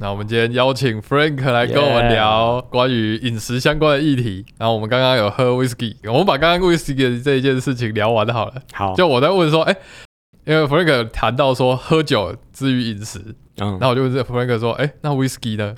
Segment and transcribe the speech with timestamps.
[0.00, 4.44] 那我们今天邀请 Frank 来跟我们聊关于饮食相关的议题。
[4.58, 8.60] 然后我们刚刚有喝 whisky，我们把刚刚 whisky 的这一件事情聊完好了。
[8.72, 9.76] 好，就我在问说，哎、
[10.44, 13.20] 因为 Frank 谈到说喝酒之于饮食，
[13.58, 15.74] 嗯然，后我就问这 Frank 说，哎、那 whisky 呢？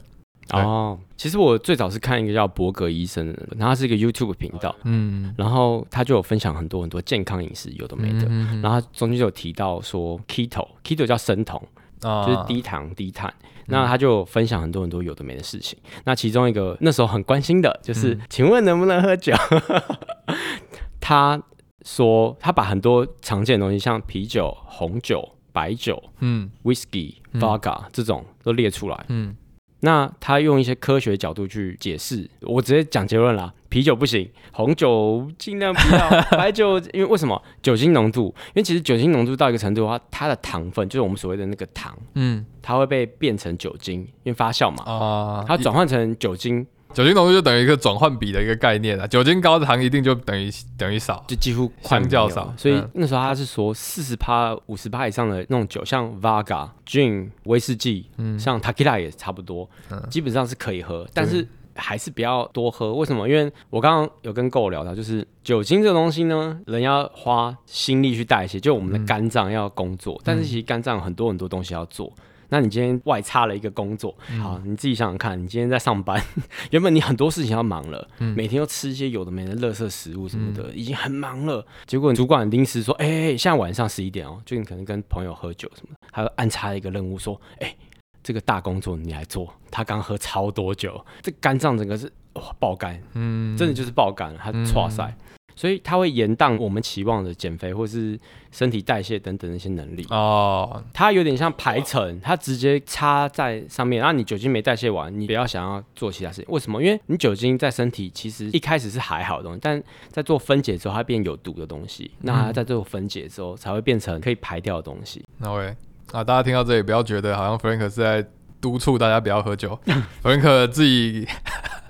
[0.53, 3.27] 哦，其实我最早是看一个叫伯格医生
[3.59, 8.27] 然后他是一个 YouTube 频道，嗯，然后他就有分享很多很多健康饮食，有的没的。
[8.31, 11.61] 嗯然后他中间就有提到说 keto，keto 叫生酮，
[12.01, 13.33] 啊就是低糖低碳。
[13.69, 15.79] 那他就分享很多很多有的没的事情。
[16.05, 19.33] 那其中一个那时候很关心的就是，嗯请问能不能喝酒？
[21.01, 21.41] 他
[21.83, 29.05] 说他把很多常见的东西，像啤酒、红酒、白酒、嗯 whisky、嗯 vodka 这种都列出来。
[29.09, 29.37] 嗯
[29.81, 38.35] 那他用一些科学角度去解释，我直接讲结论啦，啤酒不行，红酒尽量不要，白酒因为为什么酒精浓度？
[38.49, 51.23] 因为其实酒精浓度到一个程度的话，它的糖分就是我们所谓的那个糖，嗯它会被变成酒精，因为发酵嘛，啊，它转换成酒精酒精浓度就等于一个转换比的一个概念啊，酒精高的糖一定就等于等于少。
[51.29, 62.95] 就几乎相较少所以嗯那时候他是说四十趴、五十趴以上的那种酒，像 Vaga、Gin、威士忌，嗯像 Takila 也差不多，嗯基本上是可以喝，但是还是不要多喝。
[62.95, 63.29] 为什么？
[63.29, 72.11] 因为我刚刚有跟 Go 聊到，就是酒精这个东西呢，人要花心力去代谢，就我们的肝脏要工作，但是其实肝脏有很多很多东西要做。
[72.49, 76.23] 那你今天外插了一个工作，好，你自己想想看，你今天在上班，
[76.71, 81.67] 原本你很多事情要忙了，每天都吃一些有的没的垃圾食物什么的，已经很忙了。
[81.87, 85.95] 结果主管临时说，哎、欸，现在晚上十一点哦，就你可能跟朋友喝酒什么。
[85.95, 87.75] 的，他就安插了一个任务说，哎、
[88.23, 89.53] 这个大工作你来做。
[89.71, 95.15] 他刚喝超多酒，这肝脏整个是哇爆肝，嗯，真的就是爆肝了，他唰塞。
[95.57, 98.17] 所以它会延宕我们期望的减肥或是
[98.53, 100.07] 身体代谢等等那些能力。
[100.11, 106.45] 哦，它有点像排程，它直接插在上面，然后你酒精没代谢完，你不要想要做其他事情。
[106.49, 106.81] 为什么？
[106.83, 112.11] 因为你酒精在身体其实一开始是还好的东西，但在做分解之后，它变有毒的东西。
[112.21, 115.25] 那它在做分解之后，才会变成可以排掉的东西。
[115.39, 115.75] 那 OK
[116.13, 118.25] 啊，大家听到这里不要觉得好像 Frank 是在
[118.61, 119.79] 督促大家不要喝酒，
[120.23, 121.27] Frank 自己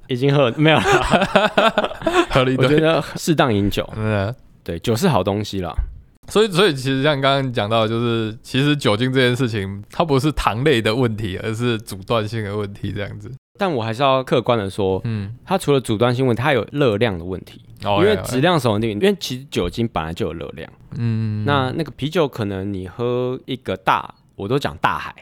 [0.09, 0.83] 已经喝没有了，
[2.31, 4.34] 喝了一堆，我觉得适当饮酒，嗯。
[4.65, 5.72] 对，酒是好东西啦。
[6.28, 13.31] 所以，所以其实像刚刚讲到的，就是其实酒精这件事情，它不是糖类的问题，而是阻断性的问题，这样子。
[13.56, 20.69] 但我还是要客观的说，嗯，它除了阻断性问题，它有热量的问题，哦因为质，量守恒定律，因为其实酒精本来就有热量。
[20.99, 25.15] 嗯，那那个啤酒可能你喝一个大，我都讲大海，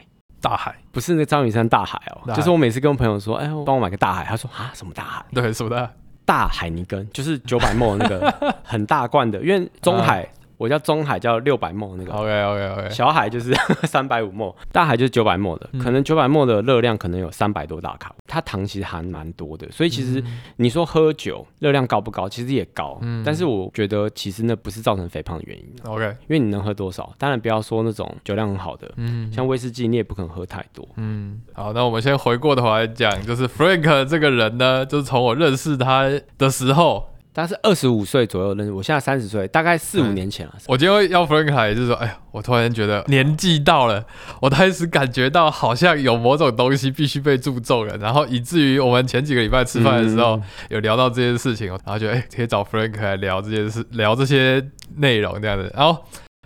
[0.47, 2.37] 大海，不是那个张雨山大海哦，大海。
[2.37, 5.25] 就是我每次跟朋友说，哎，帮我买个大海，他说啊什么大海？
[5.33, 5.89] 对，什么的，
[6.23, 8.31] 大海泥根就是九百沫那个
[8.63, 12.13] 很大罐的，因为中海、我叫中海叫六百沫那个。
[12.13, 13.53] OK OK OK，小海就是
[13.87, 20.23] 三百五沫，大海就是九百沫的，可能九百沫的热量可能有三百多大卡，它糖其实含蛮多的，所以其实
[20.57, 23.23] 你说喝酒热量高不高，其实也高，嗯。
[23.25, 29.31] 但是我觉得其实那不是造成肥胖的原因，OK，因为你能喝多少，当然不要说那种酒量很好的，嗯。
[29.31, 44.05] 像威士忌你也不可能喝太多，嗯，好，那我们先回过头来讲，就是 Frank 这个人呢，就是从我认识他的时候，他是二十五岁左右认识，我现在三十岁，大概四五年前了，我今天要 Frank 来，就是说，哎呀，我突然觉得年纪到了，
[44.39, 55.69] 我开始感觉到好像有某种东西必须被注重了，然后以至于我们前几个礼拜吃饭的时候、嗯有聊到这件事情，然后觉得哎，可以找 Frank 来聊这件事，聊这些内容这样子。
[55.75, 56.03] 然后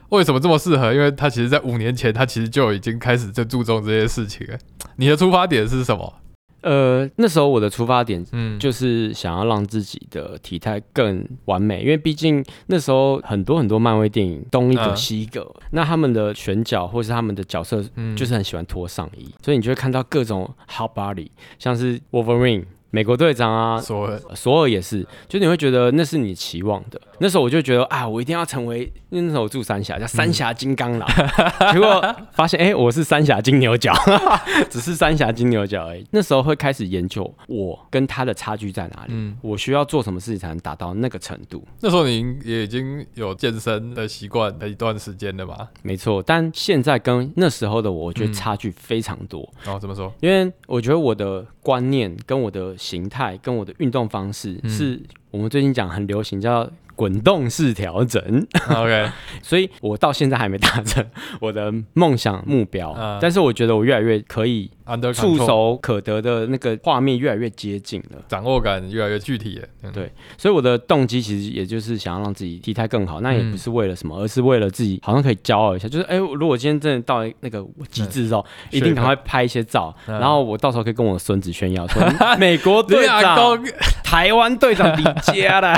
[0.09, 0.91] 为什么这么适合？
[0.91, 4.57] 因为他其实在五年前，他其实就已经开始在注重这些事情了。
[4.95, 6.13] 你的出发点是什么？
[6.61, 22.65] 呃，那时候我的出发点嗯，就是想要让自己的体态更完美，因为毕竟那时候很多很多漫威电影东一个嗯西一个，那他们的选角或是他们的角色嗯就是很喜欢脱上衣，所以你就会看到各种 hot body，像是 Wolverine。
[22.91, 26.99] 美国队长啊，索尔索尔也是，就你会觉得那是你期望的。
[27.19, 31.07] 那时候我就觉得啊，我一定要成为，那时候我住三峡，叫三峡金刚狼。
[31.73, 33.93] 结果发现，哎、我是三峡金牛角，
[34.69, 36.05] 只是三峡金牛角而已。
[36.11, 41.63] 那时候会开始研究我跟他的差距在哪里，嗯我需要做什么事情才能达到那个程度。
[41.81, 45.67] 那时候你也已经有健身的习惯的一段时间了吧？
[45.83, 49.47] 没错，但现在跟那时候的我，我觉得差距非常多。
[49.63, 50.11] 然后怎么说？
[50.21, 54.99] 因为我觉得我的观念、跟我的形态、跟我的运动方式，是
[55.29, 58.21] 我们最近讲很流行叫滚动式调整，
[58.69, 59.09] OK，
[59.43, 61.05] 所以我到现在还没达成
[61.39, 63.19] 我的梦想目标，嗯。
[63.21, 68.17] 但是我觉得我越来越可以 under 触手可得的那个画面越来越接近了。
[68.27, 69.67] 掌握感越来越具体了。
[69.83, 82.01] 嗯对所以我的动机其实也就是想要让自己体态更好，那也嗯不是为了什么，而是为了自己好像可以骄傲一下，就是哎、如果今天真的到那个极致之后，一定赶快拍一些照，嗯然后我到时候可以跟我的孙子炫耀说，
[82.37, 83.65] 美国队长、公，
[84.03, 85.75] 台湾队长李佳啦，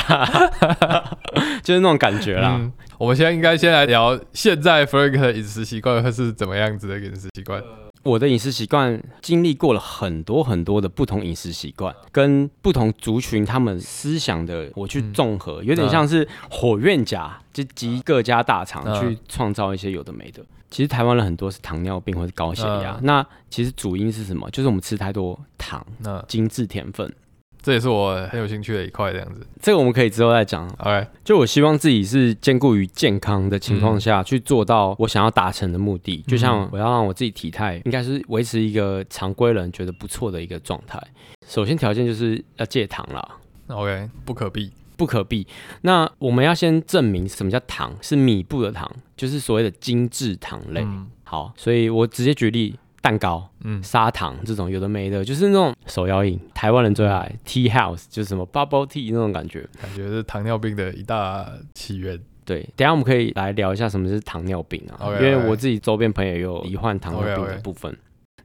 [1.63, 2.57] 就是那种感觉啦。
[2.59, 7.61] 嗯，我们现在应该先来聊现在 Frank 的饮食习惯会是怎么样子的饮食习惯。
[8.03, 20.44] 我的饮食习惯经历过了很多很多的不同饮食习惯，跟不同族群他们思想的我去综合，有点像是火院甲，就集各家大厂嗯去创造一些有的没的。
[20.69, 24.50] 其实台湾人很多是糖尿病或是高血压，嗯那其实主因是什么？
[24.51, 27.13] 就是我们吃太多糖、那精致甜分。
[27.61, 29.45] 这也是我很有兴趣的一块，这样子。
[29.61, 30.67] 这个我们可以之后再讲。
[30.79, 41.01] OK，就我希望自己是兼顾于健康的情况下、去做到我想要达成的目的，就像我要让我自己体态应该是维持一个常规人觉得不错的一个状态。
[41.47, 43.37] 首先条件就是要戒糖啦。
[43.67, 44.71] OK，不可避。
[44.97, 45.47] 不可避。
[45.81, 48.87] 那我们要先证明什么叫糖，是米布的糖，
[49.17, 50.81] 就是所谓的精致糖类。
[50.81, 59.68] 嗯好，所以我直接举例，蛋糕、嗯砂糖这种有的没的，就是那种手摇饮，台湾人最爱 tea house，就是什么 bubble tea 那种感觉。
[59.81, 62.19] 感觉是糖尿病的一大起源。
[62.45, 67.95] 对，等一下我们可以来聊一下什么是糖尿病啊因为我自己周边朋友也有罹患糖尿病的部分。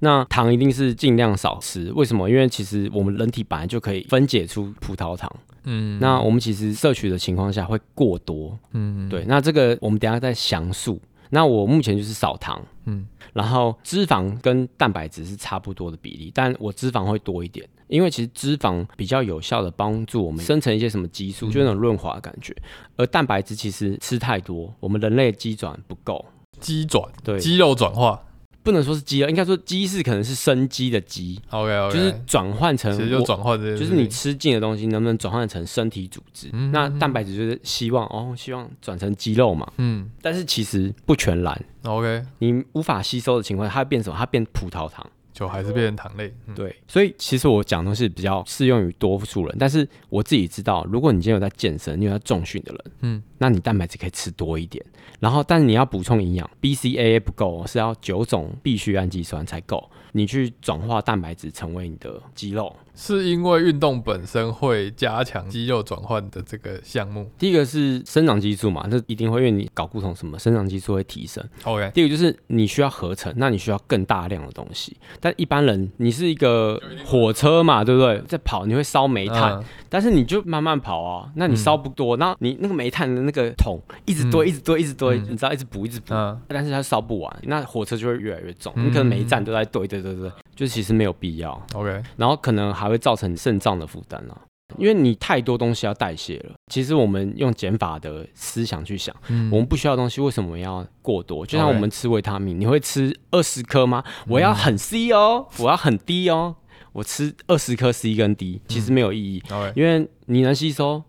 [0.01, 2.29] 那糖一定是尽量少吃，为什么？
[2.29, 5.31] 因为其实我们人体本来就可以分解出葡萄糖，
[5.65, 11.01] 嗯那我们其实摄取的情况下会过多，嗯对，那这个我们等一下再详述。
[11.31, 22.57] 那我目前就是少糖，嗯然后脂肪跟蛋白质是差不多的比例，但我脂肪会多一点，因为其实脂肪比较有效的帮助我们生成一些什么激素，就那种润滑的感觉。
[22.97, 26.25] 而蛋白质其实吃太多，我们人类的肌转不够，
[26.59, 28.23] 肌转，对，肌肉转化。
[28.67, 36.51] 不能说是肌了，应该说肌是可能是生肌的肌，OK OK，就是转换成其实就转换就是你吃进的东西能不能转换成身体组织？
[36.53, 44.17] 嗯那蛋白质就是希望哦，希望转成肌肉嘛，嗯但是其实不全然，OK，你无法吸收的情况下，它会变什么？
[44.19, 45.09] 它变葡萄糖。
[45.37, 46.33] 就还是变成糖类。
[46.47, 54.83] 嗯对，所以其实我讲的东西比较适用于多数人，但是我自己知道，如果你今天有在健身，你有在重训的人，嗯，那你蛋白质可以吃多一点，
[55.21, 62.75] 然后但是你要补充营养，BCAA 不够哦，是要九种必需氨基酸才够，你去转化蛋白质成为你的肌肉。
[62.97, 67.31] 是因为运动本身会加强肌肉转换的这个项目。
[67.39, 71.45] 第一个是生长激素嘛，这一定会因为你搞固酮什么，生长激素会提升。
[71.65, 74.97] OK，第二个就是你需要合成，那你需要更大量的东西。
[75.21, 78.21] 但一般人，你是一个火车嘛，对不对？
[78.27, 94.41] 在跑你会烧煤炭，嗯但是你就慢慢跑啊，那你烧不多，然后你那个煤炭的那个桶一直堆，一直堆，一直堆，你知道一直补，一直补，嗯但是它烧不完，那火车就会越来越重，嗯你可能每一站都在堆，堆，堆，堆，就其实没有必要，OK，然后可能还会造成肾脏的负担啊。
[94.79, 99.49] 因为你太多东西要代谢了，其实我们用减法的思想去想，嗯。
[99.51, 101.47] 我们不需要的东西，为什么要过多？
[101.47, 104.03] 就像我们吃维他命，你会吃二十颗吗？
[104.27, 106.57] 我要很 C 哦，我要很低哦，
[106.93, 109.43] 我吃二十颗 C 跟 D，其实没有意义。
[109.77, 111.01] 因为你能吸收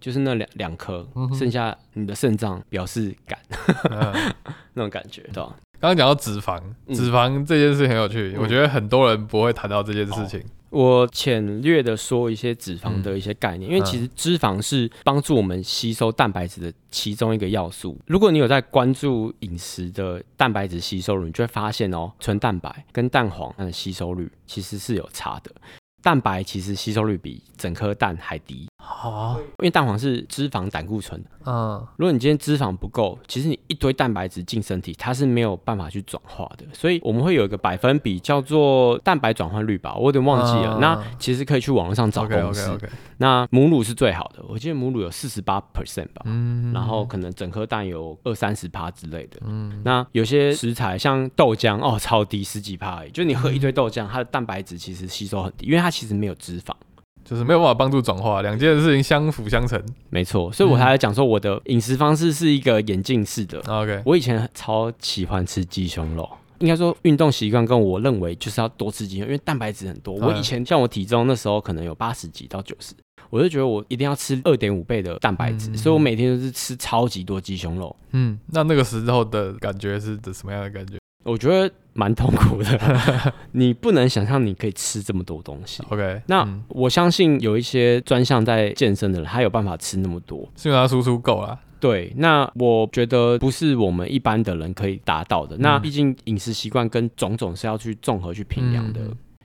[0.00, 3.38] 就是那两两颗，嗯剩下你的肾脏表示感。
[3.90, 4.32] 嗯。
[4.72, 5.54] 那种感觉，对吧？
[5.82, 10.40] 刚刚讲到脂肪，嗯脂肪这件事很有趣，嗯我觉得很多人不会谈到这件事情。
[10.70, 17.98] 我浅略的说一些脂肪的一些概念，因为其实脂肪是帮助我们吸收蛋白质的其中一个要素。
[18.06, 25.50] 如果你有在关注饮食的蛋白质吸收率，你就会发现哦，纯蛋白跟蛋黄它的吸收率其实是有差的。
[26.02, 31.30] 蛋白其实吸收率比整颗蛋还低，好，因为蛋黄是脂肪胆固醇的。
[31.44, 36.64] 嗯如果你今天脂肪不够，其实你一堆蛋白质进身体，它是没有办法去转化的。
[36.72, 40.76] 所以我们会有一个百分比叫做蛋白转换率吧，我有点忘记了。
[40.76, 42.32] 嗯那其实可以去网络上找公。
[42.42, 42.88] OK，
[43.18, 46.22] 那母乳是最好的，我记得母乳有四十八 percent 吧。
[46.24, 56.72] 嗯然后可能整颗蛋有二三十趴之类的，嗯那有些食材像豆浆哦，超低十几趴而已，就你喝一堆豆浆，它的蛋白质其实吸收很低，因为它其实没有脂肪。
[57.24, 59.80] 就是没有办法帮助转化，两件事情相辅相成。
[60.10, 63.60] 没错，所以我才来讲说我的饮食方式是一个眼镜式的。
[63.68, 70.18] OK，我以前超喜欢吃鸡胸肉，应该说运动习惯跟我认为就是要多吃鸡胸，因为蛋白质很多。
[70.18, 72.92] 嗯我以前像我体重那时候可能有八十几到九十，
[73.30, 77.94] 我就觉得我一定要吃二点五倍的蛋白质，嗯所以我每天都是吃超级多鸡胸肉。
[78.10, 85.82] 嗯，那那个时候的感觉是什么样的感觉我觉得蛮痛苦的， 你不能想象你可以吃这么多东西。
[85.90, 90.48] ？OK，那嗯我相信有一些专项在健身的人，他有办法吃那么多。
[90.56, 91.58] 是因为他输出够了。
[91.80, 95.56] 对，那我觉得不是我们一般的人可以达到的。
[95.58, 99.00] 那毕竟饮食习惯跟种种是要去综合去评量的。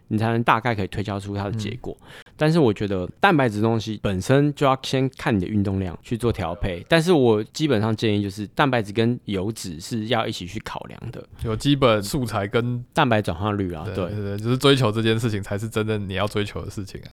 [0.09, 1.95] 你才能大概可以推敲出它的结果，
[2.35, 6.85] 但是我觉得蛋白质东西本身就要先看你的运动量去做调配。
[6.87, 17.09] 但是我基本上建议就是蛋白质跟油脂是要一起去考量的，有基本素材跟蛋白转化率啊，对对对，就是追求这件事情才是真正你要追求的事情啊。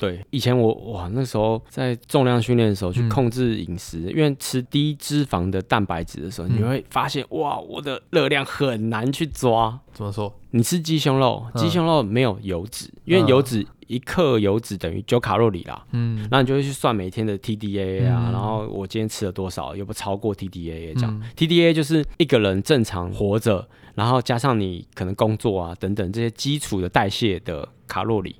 [0.00, 9.78] 对，以前我哇，那时候在重量训练的时候去控制饮食，因为吃低脂肪的蛋白质的时候，你会发现哇，我的热量很难去抓。
[9.92, 10.34] 怎么说？
[10.52, 15.84] 你吃鸡胸肉，鸡胸肉没有油脂，因为油脂一克油脂等于九卡路里啦。
[15.92, 21.22] 嗯，那你就会去算每天的 TDA 啊，然后我今天吃了多少，有不超过 TDA 这样。
[21.36, 28.36] TDA 就是一个人正常活着，然后加上你可能工作啊等等这些基础的代谢的卡路里。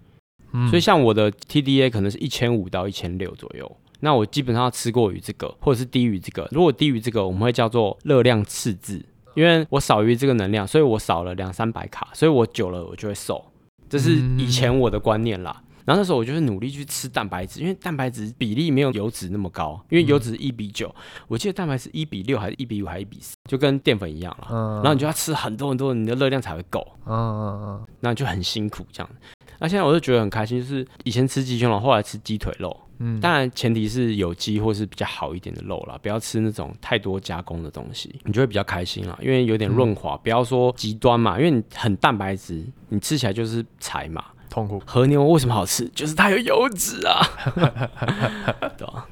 [0.69, 6.49] 所以像我的 TDA 可能是一千五到一千六左右，那我基本上要吃过于这个，或者是低于这个。
[6.51, 9.05] 如果低于这个，我们会叫做热量赤字，
[9.35, 13.45] 因为我少于这个能量，所以我少了两三百卡，所以我久了我就会瘦。
[13.89, 15.63] 这是以前我的观念啦。
[15.91, 20.95] 然后那时候我就是努力去吃蛋白质，因为蛋白质比例没有油脂那么高，因为油脂一比九，
[21.27, 24.47] 我记得蛋白质一比六还是一比五还是一比四，就跟淀粉一样了。
[24.53, 26.87] 嗯然后你就要吃很多很多，你的热量才会够。
[27.07, 29.11] 嗯嗯嗯，那就很辛苦这样。
[29.59, 32.77] 那现在我就觉得很开心，就是以前吃鸡胸肉，后来吃鸡腿肉。
[33.01, 40.17] 嗯，当然前提是有机或是比较好一点的肉啦，不要吃那种太多加工的东西，你就会比较开心啦，因为有点润滑。
[40.19, 44.83] 不要说极端嘛，因为你很蛋白质，你吃起来就是柴嘛，痛苦。
[44.85, 45.89] 和牛为什么好吃？
[45.95, 47.27] 就是它有油脂啊，
[48.77, 49.07] 对吧？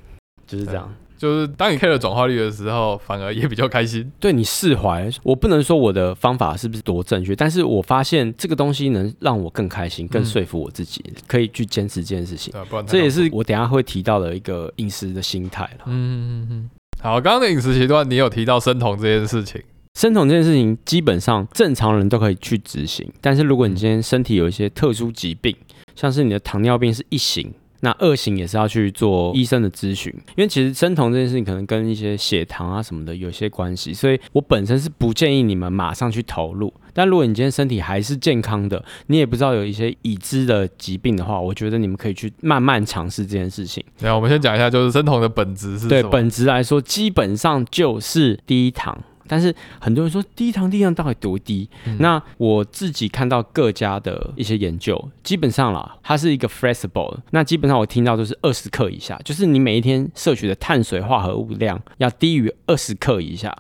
[0.46, 0.92] 就是这样。
[1.16, 4.08] 就是当你 K 了转化率的时候，反而也比较开心。
[4.20, 12.54] 对你释怀，我不能说我的方法是不是多正确，但是我发现这个东西能让我更开心，更说服我自己，可以去坚持这件事情。
[12.86, 15.86] 这也是我等下会提到的一个饮食的心态了。
[15.86, 16.70] 嗯嗯嗯。
[17.02, 19.60] 好，刚刚的饮食习惯，你有提到生酮这件事情。
[19.98, 25.52] 生酮这件事情，基本上正常人都可以去执行，但是如果你今天身体有一些特殊疾病，
[25.96, 27.52] 像是你的糖尿病是一型。
[27.80, 36.72] 那二型也是要去做医生的咨询，因为其实生酮这件事情可能跟一些血糖啊什么的有些关系，所以我本身是不建议你们马上去投入。
[36.92, 43.82] 但如果你今天身体还是健康的，你也不知道有一些已知的疾病的话，我觉得你们可以去慢慢尝试这件事情。
[44.00, 48.96] 那我们先讲一下，就是生酮的本质是对本质来说，基本上就是低糖。
[49.28, 51.68] 但是很多人说低糖低量到底多低？
[51.98, 57.18] 那我自己看到各家的一些研究，基本上啦，它是一个 flexible。
[57.30, 63.54] 那基本上我听到都是二十克以下，就是你每一天摄取的碳水化合物量要低于二十克以下。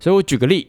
[0.00, 0.68] 所以我举个例，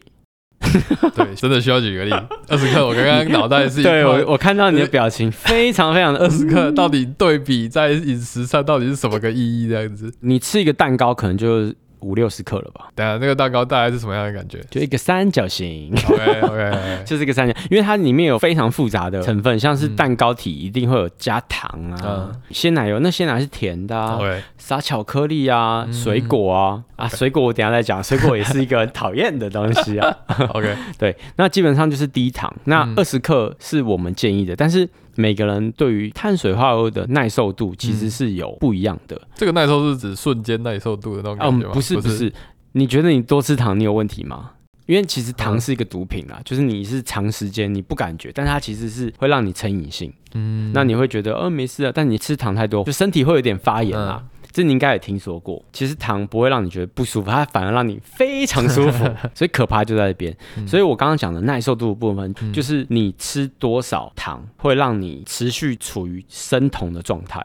[1.16, 2.12] 对，真的需要举个例，
[2.48, 2.86] 二十克。
[2.86, 9.68] 我刚刚脑袋是对我我看到你的表情非常非常的二十克，到底对比在饮食上到底是什么个意义？
[9.68, 11.74] 这样子，你吃一个蛋糕可能就。
[12.03, 12.89] 五六十克了吧？
[12.95, 14.60] 对啊，那个蛋糕大概是什么样的感觉？
[14.69, 15.91] 就一个三角形。
[16.07, 21.69] OK OK， 就是一个三角，因为它里面有非常复杂的成分，像是蛋糕体一定会有加糖
[22.01, 24.19] 啊，鲜奶油，那鲜奶是甜的啊，
[24.57, 30.15] 撒巧克力啊，水果啊啊，水果我等下再讲， 水果也是一个讨厌的东西啊。
[30.50, 34.89] OK， 对，那基本上就是低糖，那二十克是我们建议的，但是。
[35.15, 39.20] 每个人对于碳水化合物的耐受度其实是有不一样的。
[39.36, 41.74] 这个耐受是指瞬间耐受度的那种感觉吗？
[41.74, 42.32] 不是不是，
[42.74, 44.51] 你觉得你多吃糖你有问题吗？
[44.86, 50.12] 因为其实糖是一个毒品啊，就是你是长时间你不感觉，但它其实是会让你成瘾性。
[50.34, 54.22] 嗯，那你会觉得呃没事啊，但你吃糖太多，就身体会有点发炎啊。
[54.53, 60.38] 这你应该也听说过，其实糖不会让你觉得不舒服，它反而让你非常舒服， 所以可怕就在这边。
[60.67, 67.43] 所以我刚刚讲的耐受度的部分，就是你吃多少糖会让你持续处于生酮的状态，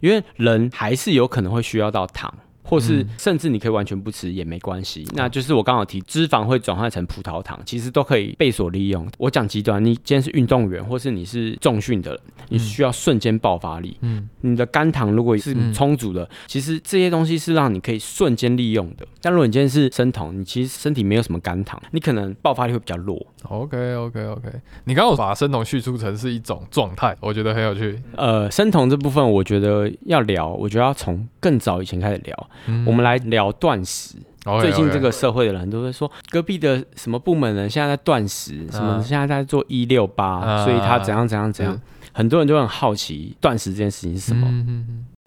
[0.00, 2.32] 因为人还是有可能会需要到糖。
[2.70, 9.04] 或是甚至你可以完全不吃也没关系，那就是我刚好提脂肪会转换成葡萄糖，其实都可以被所利用。
[9.18, 19.04] 我讲极端，你今天是运动员，或是你是重训的人，你需要瞬间爆发力，嗯，你的肝糖如果是充足的，其实这些东西是让你可以瞬间利用的。
[19.20, 23.20] 但如果你今天是生酮，你其实身体没有什么肝糖，你可能爆发力会比较弱。
[23.42, 24.48] OK OK OK，
[24.84, 28.00] 你刚刚把生酮叙述成是一种状态，我觉得很有趣。
[28.16, 32.50] 呃，生酮这部分我觉得要聊，我觉得要从更早以前开始聊。
[32.86, 34.16] 我们来聊断食。
[34.60, 41.78] 最近这个社会的人都会说，隔壁的什么部门人现在在断食，什么现在在做一六八，所以他怎样怎样怎样。
[42.12, 44.48] 很多人都很好奇断食这件事情是什么。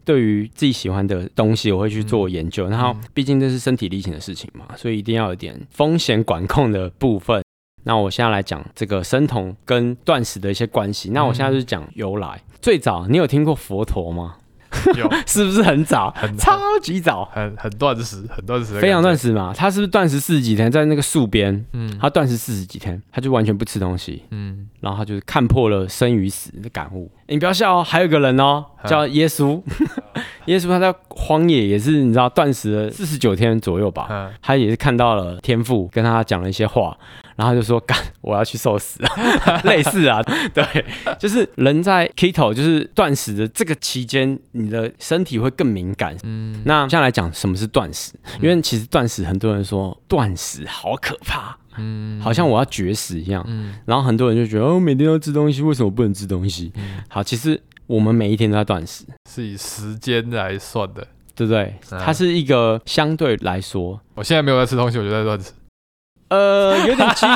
[0.03, 2.67] 对于自己喜欢的东西，我会去做研究。
[2.67, 7.41] 然后，毕竟这是身体力行的事情嘛，所以一定要有点风险管控的部分。
[7.83, 11.11] 那我现在来讲这个生酮跟断食的一些关系。
[11.11, 12.41] 那我现在就是讲由来。
[12.61, 14.35] 最早你有听过佛陀吗？
[14.97, 15.09] 有。
[15.25, 16.11] 是不是很早？
[16.15, 19.53] 很超级早，很很断食，很断食非常断食嘛。
[19.55, 21.97] 他是不是断食四十几天，在那个树边，嗯。
[21.99, 24.67] 他断食四十几天，他就完全不吃东西，嗯。
[24.81, 27.09] 然后他就是看破了生与死的感悟。
[27.27, 28.89] 你不要笑哦，还有一个人哦，嗯。
[28.89, 29.61] 叫耶稣。
[30.45, 34.29] 耶稣他在荒野也是你知道断食了四十九天左右吧，嗯。
[34.41, 36.97] 他也是看到了天父跟他讲了一些话，
[37.35, 38.99] 然后就说干我要去受死，
[39.65, 40.21] 类似啊，
[40.53, 40.85] 对，
[41.19, 46.15] 就是人在 keto 就是断食的这个期间，你的身体会更敏感。
[46.23, 53.43] 嗯那现在来讲什么是断食，因为其实断食很多人说断食好可怕，嗯好像我要绝食一样。
[53.47, 56.71] 嗯然后很多人就觉得哦，每天都吃东西，为什么不能吃东西？
[56.75, 61.07] 嗯好，其实我们每一天都在断食，是以时间来算的。
[61.35, 61.73] 对不对？
[61.89, 65.51] 嗯它是一个相对来说，我现在没有在吃东西，我就在断食。
[66.33, 67.27] 呃，有点极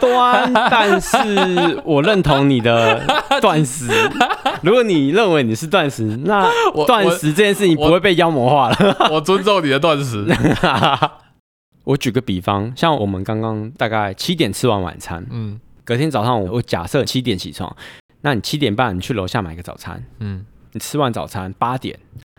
[0.00, 3.02] 端，但是我认同你的
[3.38, 3.86] 断食。
[4.62, 8.96] 如果你认为你是断食，那我断食这件事情不会被妖魔化了。
[9.10, 10.24] 我 我尊重你的断食。
[11.84, 17.76] 我举个比方，像我们刚刚大概七点吃完晚餐，嗯隔天早上我我假设七点起床，
[18.22, 21.98] 那你七点半你去楼下买个早餐，嗯你吃完早餐八点，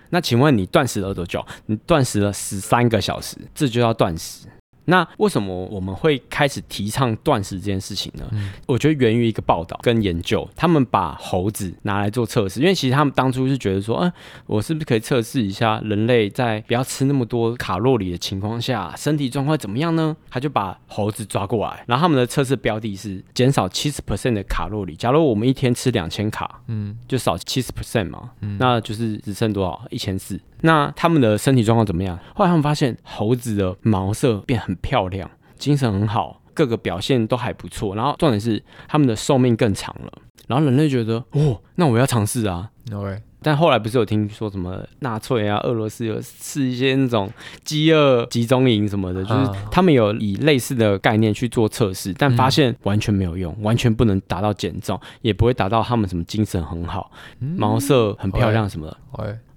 [0.10, 1.46] 那请问你断食了多久？
[1.68, 4.48] 你断食了十三个小时，这就叫断食。
[4.90, 8.26] 那为什么我们会开始提倡断食这件事情呢？
[8.32, 14.12] 嗯我觉得源于一个报道跟研究，他们把猴子拿来做测试，因为其实他们当初是觉得说，嗯、
[14.46, 20.16] 我是不是可以测试一下人类在不要吃那么多卡路里的情况下，身体状况怎么样呢？
[20.30, 24.96] 他就把猴子抓过来，然后他们的测试标的是减少七十 percent 的卡路里。
[24.96, 29.82] 假如我们一天吃两千卡，嗯就少七十 percent 嘛，嗯那就是只剩多少？
[29.90, 30.40] 一千四。
[30.62, 32.18] 那他们的身体状况怎么样？
[32.36, 37.96] 后来他们发现猴子的毛色变很漂亮，精神很好，各个表现都还不错。
[37.96, 40.12] 然后重点是他们的寿命更长了。
[40.48, 42.70] 然后人类觉得，哦，那我要尝试啊。
[42.94, 47.30] ，OK，但后来不是有听说什么纳粹啊、俄罗斯有是一些那种
[47.66, 58.98] 饥饿集中营什么的，就是啊他们有以类似的概念去做测试，但发现完全没有用，完全不能达到减重，也不会达到他们什么精神很好、毛色很漂亮什么的。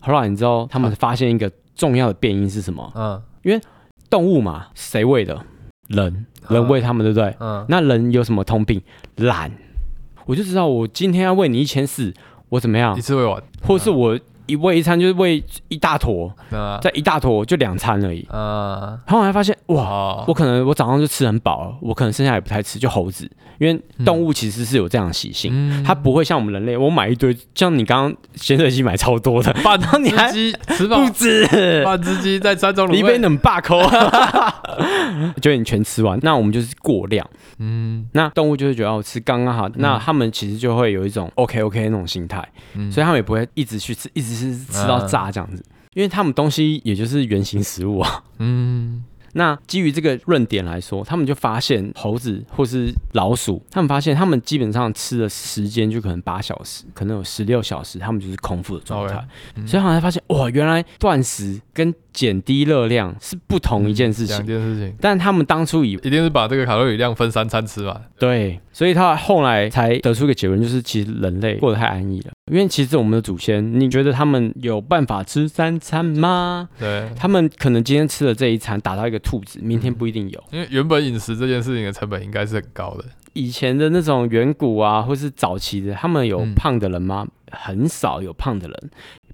[0.00, 2.90] 后来你知道他们发现一个重要的变因是什么？
[2.94, 3.60] 嗯因为
[4.10, 5.40] 动物嘛，谁喂的？
[5.88, 7.34] 人，人喂他们，对不对？
[7.40, 8.80] 嗯那人有什么通病？
[9.16, 9.50] 懒。
[10.26, 12.12] 我就知道，我今天要喂你一千四，
[12.50, 13.00] 我怎么样一？
[13.00, 14.18] 次喂完，或是我
[14.50, 18.26] 一喂一餐就是喂一大坨，那再一大坨就两餐而已。
[18.32, 18.98] 嗯。
[19.06, 25.84] 然后我还发现，哇，哇我可能我早上就吃很饱了，我可能剩下也不太吃，就猴子，因为动物其实是有这样的习性，嗯。
[25.84, 30.98] 它不会像我们人类，我买一堆，像你刚刚咸水鸡买超多的， 半后你还只鸡吃饱。
[31.00, 33.80] 不，止，半只鸡在山中卤味，你被冷霸口，
[35.40, 37.26] 就你全吃完，那我们就是过量。
[37.58, 38.06] 嗯。
[38.12, 42.90] 那动物就会觉得我吃刚刚好，那他们其实就会有一种 OK OK 那种心态，嗯。
[42.90, 48.22] 所以他们也不会一直去吃，一直是吃到炸这样子，因为他们东西也就是原型食物啊。
[48.38, 59.24] 嗯那基于这个论点来说，他们就发现猴子或是老鼠，他们发现他们基本上吃的时间就可能八小时，可能有十六小时，他们就是空腹的状态
[59.54, 64.34] 嗯所以后来发现哇，原来断食跟减低热量是不同一件事情。
[64.34, 68.04] 两件事情，但他们当初以一定是把这个卡路里量分三餐吃完。
[68.18, 72.30] 对，所以他后来才得出一个结论，就是其实人类过得太安逸了。
[72.50, 76.66] 因为其实我们的祖先，你觉得他们有办法吃三餐吗？
[76.78, 80.42] 对，他们可能今天吃了这一餐打到一个兔子，明天不一定有。
[80.50, 83.04] 因为原本饮食这件事情的成本应该是很高的。
[83.34, 87.26] 以前的那种远古啊，或是早期的，他们有嗯胖的人吗？
[87.52, 88.90] 很少有胖的人。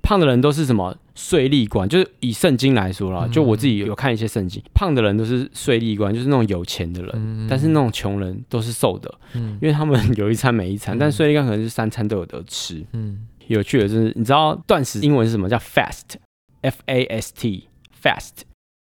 [0.06, 1.88] 胖的人都是什么税吏官？
[1.88, 7.10] 就是以圣经来说啦，嗯就我自己有看一些圣经，胖的人都是税吏官，就是那种有钱的人。
[7.16, 12.84] 嗯但是那种穷人都是瘦的，嗯因因为他们有一餐没一餐，嗯但税吏官可能是三餐都有得吃。
[12.92, 15.48] 嗯有趣的就是，你知道断食英文是什么？
[15.48, 18.42] 叫 fast，f a s t，fast。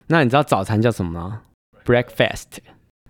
[0.09, 1.43] 那你知道早餐叫什么吗
[1.85, 2.59] ？breakfast。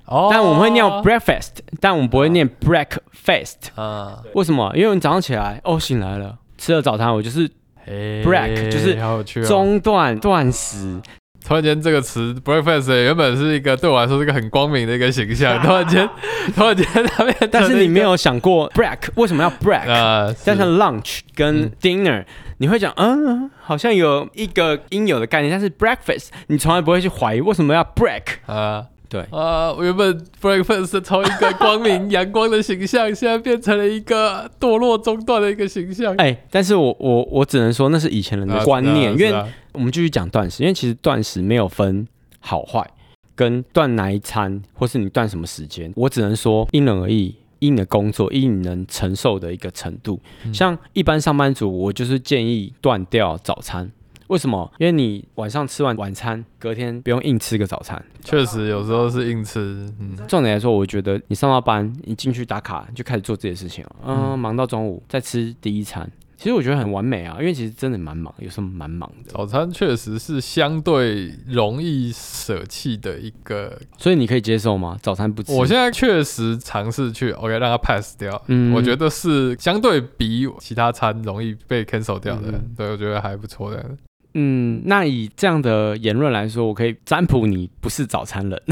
[0.05, 3.69] 哦但我们会念 breakfast，但我们不会念 breakfast。
[3.75, 4.71] 啊为什么？
[4.77, 7.53] 因为你早上起来，哦，醒来了，吃了早餐，我就是嘿
[7.87, 9.47] break，就是。
[9.47, 11.01] 中断断食。
[11.45, 16.09] 突然间这个词 breakfast 原本是一个对我来说是一个很光明的一个形象， 突然间
[16.55, 19.83] 突然间它变但是你没有有想过 break 为什么要 break？
[19.89, 22.25] 呃，加上 lunch 跟嗯 dinner，、
[22.59, 28.23] 你会讲，嗯，好像有一个应有的概念，但是 breakfast 你从来不会去怀疑为什么要 break。
[28.47, 36.17] 啊对，啊，我原本 breakfast 从一个光明阳光的形象，现在变成了一个堕落中断的一个形象。
[36.17, 42.09] 哎、但是我我我只能说那是以前人的啊观念，因为啊我们继续讲断食，因为其实断食没有分
[42.41, 42.91] 好坏，
[43.35, 50.19] 跟断哪一餐或是你断什么时间，我只能说因人而异，因你的工作，因你能承受的一个程度。
[50.55, 53.93] 像一般上班族，我就是建议断掉早餐。
[54.29, 54.71] 为什么？
[54.79, 58.03] 因为你晚上吃完晚餐，隔天不用硬吃个早餐。
[58.23, 59.61] 确实，有时候是硬吃。
[59.99, 63.97] 嗯，重点来说，我觉得你上到班，你进去打卡就开始做这些事情了。
[64.07, 66.11] 嗯，忙到中午再吃第一餐。
[66.37, 69.31] 其实我觉得很完美啊，因为其实真的蛮忙，有时候蛮忙的。
[69.31, 74.99] 早餐确实是相对容易舍弃的一个，所以你可以接受吗？
[75.01, 75.53] 早餐不吃？
[75.53, 83.97] 我现在确实尝试去 OK 让它 pass 掉，嗯，我觉得是相对比其他餐容易被 cancel 掉的，对我觉得还不错的。
[84.35, 88.63] 嗯，那以这样的言论来说，我可以占卜你不是早餐人。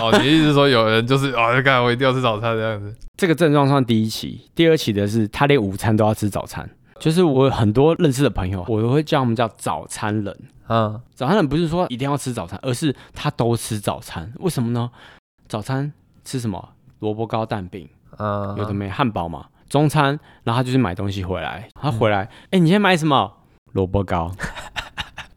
[0.00, 2.94] 哦，你意思是说有人就是哦，干我一定要吃早餐这样子？
[3.16, 6.68] 这个症状算第一期，第二期的是他连午餐都要吃早餐。
[7.00, 10.36] 就是我很多认识的朋友，我都会叫他们叫早餐人。
[10.68, 14.32] 嗯，早餐人不是说一定要吃早餐，而是他都吃早餐。
[14.40, 14.90] 为什么呢？
[15.46, 15.92] 早餐
[16.24, 16.70] 吃什么？
[16.98, 17.88] 萝卜糕、蛋饼，
[18.18, 19.46] 嗯，有的没汉堡嘛。
[19.68, 23.32] 中餐，然后他就是买东西回来，他回来，哎，你先买什么？
[23.78, 24.32] 萝卜糕。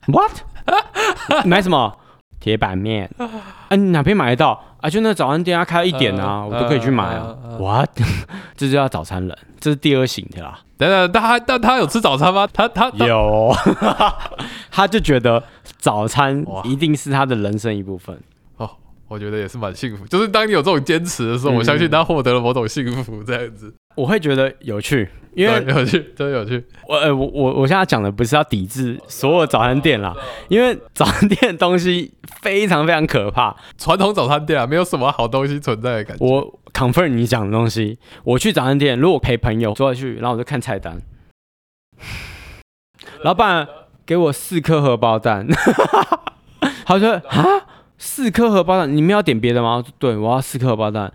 [0.07, 0.31] What？
[1.45, 1.95] 买什么？
[2.39, 3.07] 铁板面。
[3.19, 4.59] 啊，你哪边买得到？
[4.81, 7.35] 啊，就那早餐店，他开一点啊，我都可以去买啊。
[7.59, 7.91] What？
[8.57, 10.59] 这就叫早餐人，这是第二型的啦。
[10.75, 12.47] 等等，但他但他有吃早餐吗？
[12.51, 13.55] 他他有，
[14.71, 15.43] 他就觉得
[15.77, 18.19] 早餐一定是他的人生一部分。
[19.11, 20.05] 哦，我觉得也是蛮幸福。
[20.07, 23.73] 就是当你有这种坚持的时候，我相信他获得了某种幸福，这样子。
[23.95, 26.63] 我会觉得有趣，因为有趣，真有趣。
[26.87, 30.15] 我呃，我我我现在讲的不是要抵制所有早餐店啦，
[30.47, 33.53] 因为早餐店的东西非常非常可怕。
[33.77, 36.25] 传统早餐店啊，没有什么好东西存在的感觉。
[36.25, 41.01] 我 confirm 你讲的东西，我去早餐店，如果陪朋友坐下去，然后我就看菜单，
[43.23, 43.67] 老板
[44.05, 45.45] 给我四颗荷包蛋，
[46.87, 47.43] 他说啊，
[48.03, 49.83] 四颗荷包蛋，你们要点别的吗？
[49.99, 51.13] 对，我要四颗荷包蛋。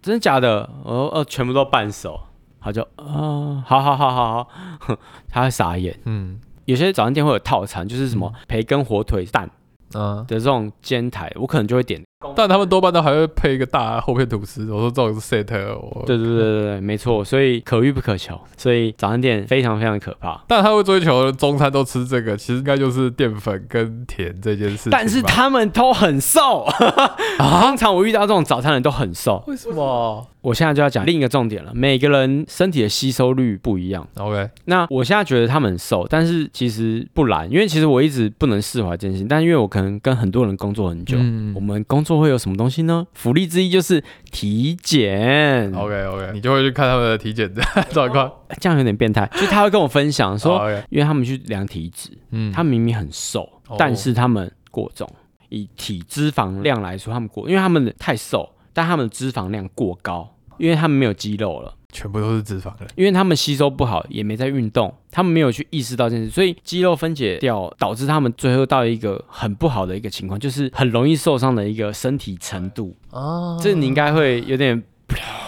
[0.00, 0.60] 真的假的？
[0.84, 2.20] 哦哦，全部都半熟，
[2.60, 4.48] 他就啊，好好好好好，
[5.28, 5.98] 他会傻眼。
[6.04, 9.50] 嗯，有些早餐店会有套餐，就是什么培根、火腿、蛋。
[9.94, 12.00] 嗯的这种煎台，我可能就会点，
[12.36, 14.64] 但他们多半都还会配一个大厚片吐司。
[14.72, 20.42] 我说这种是 set，对对对对对，没错，所以可遇不可求，所以早餐店非常非常可怕。
[20.48, 24.90] 但他会追求中餐都吃这个，其实应该就是淀粉跟甜这件事。
[24.90, 26.66] 但是他们都很瘦，
[27.38, 30.26] 通常我遇到这种早餐人都很瘦，为什么？
[30.40, 31.72] 我现在就要讲另一个重点了。
[31.74, 34.06] 每个人身体的吸收率不一样。
[34.16, 39.28] OK，那我现在觉得他们很瘦，但是其实不然，因为其实我一直不能释怀这件事情。
[39.28, 41.18] 但因为我可能跟很多人工作很久，
[41.54, 43.06] 我们工作会有什么东西呢？
[43.12, 45.72] 福利之一就是体检。
[45.74, 48.32] OK OK，你就会去看他们的体检的 状况。
[48.58, 55.06] 这样有点变态，就他会跟我分享说，因为他们去量体脂，嗯，他明明很瘦，但是他们过重。
[55.50, 58.54] 以体脂肪量来说，他们过，因为他们太瘦。
[58.74, 62.86] 但他们的脂肪量过高，因为他们没有肌肉了，全部都是脂肪了。
[62.96, 72.96] 因为他们吸收不好，也没在运动，他们没有去意识到这件事，所以肌肉分解掉，导致他们最后到一个很不好的一个情况，就是很容易受伤的一个身体程度。
[73.10, 74.82] 哦，这你应该会有点。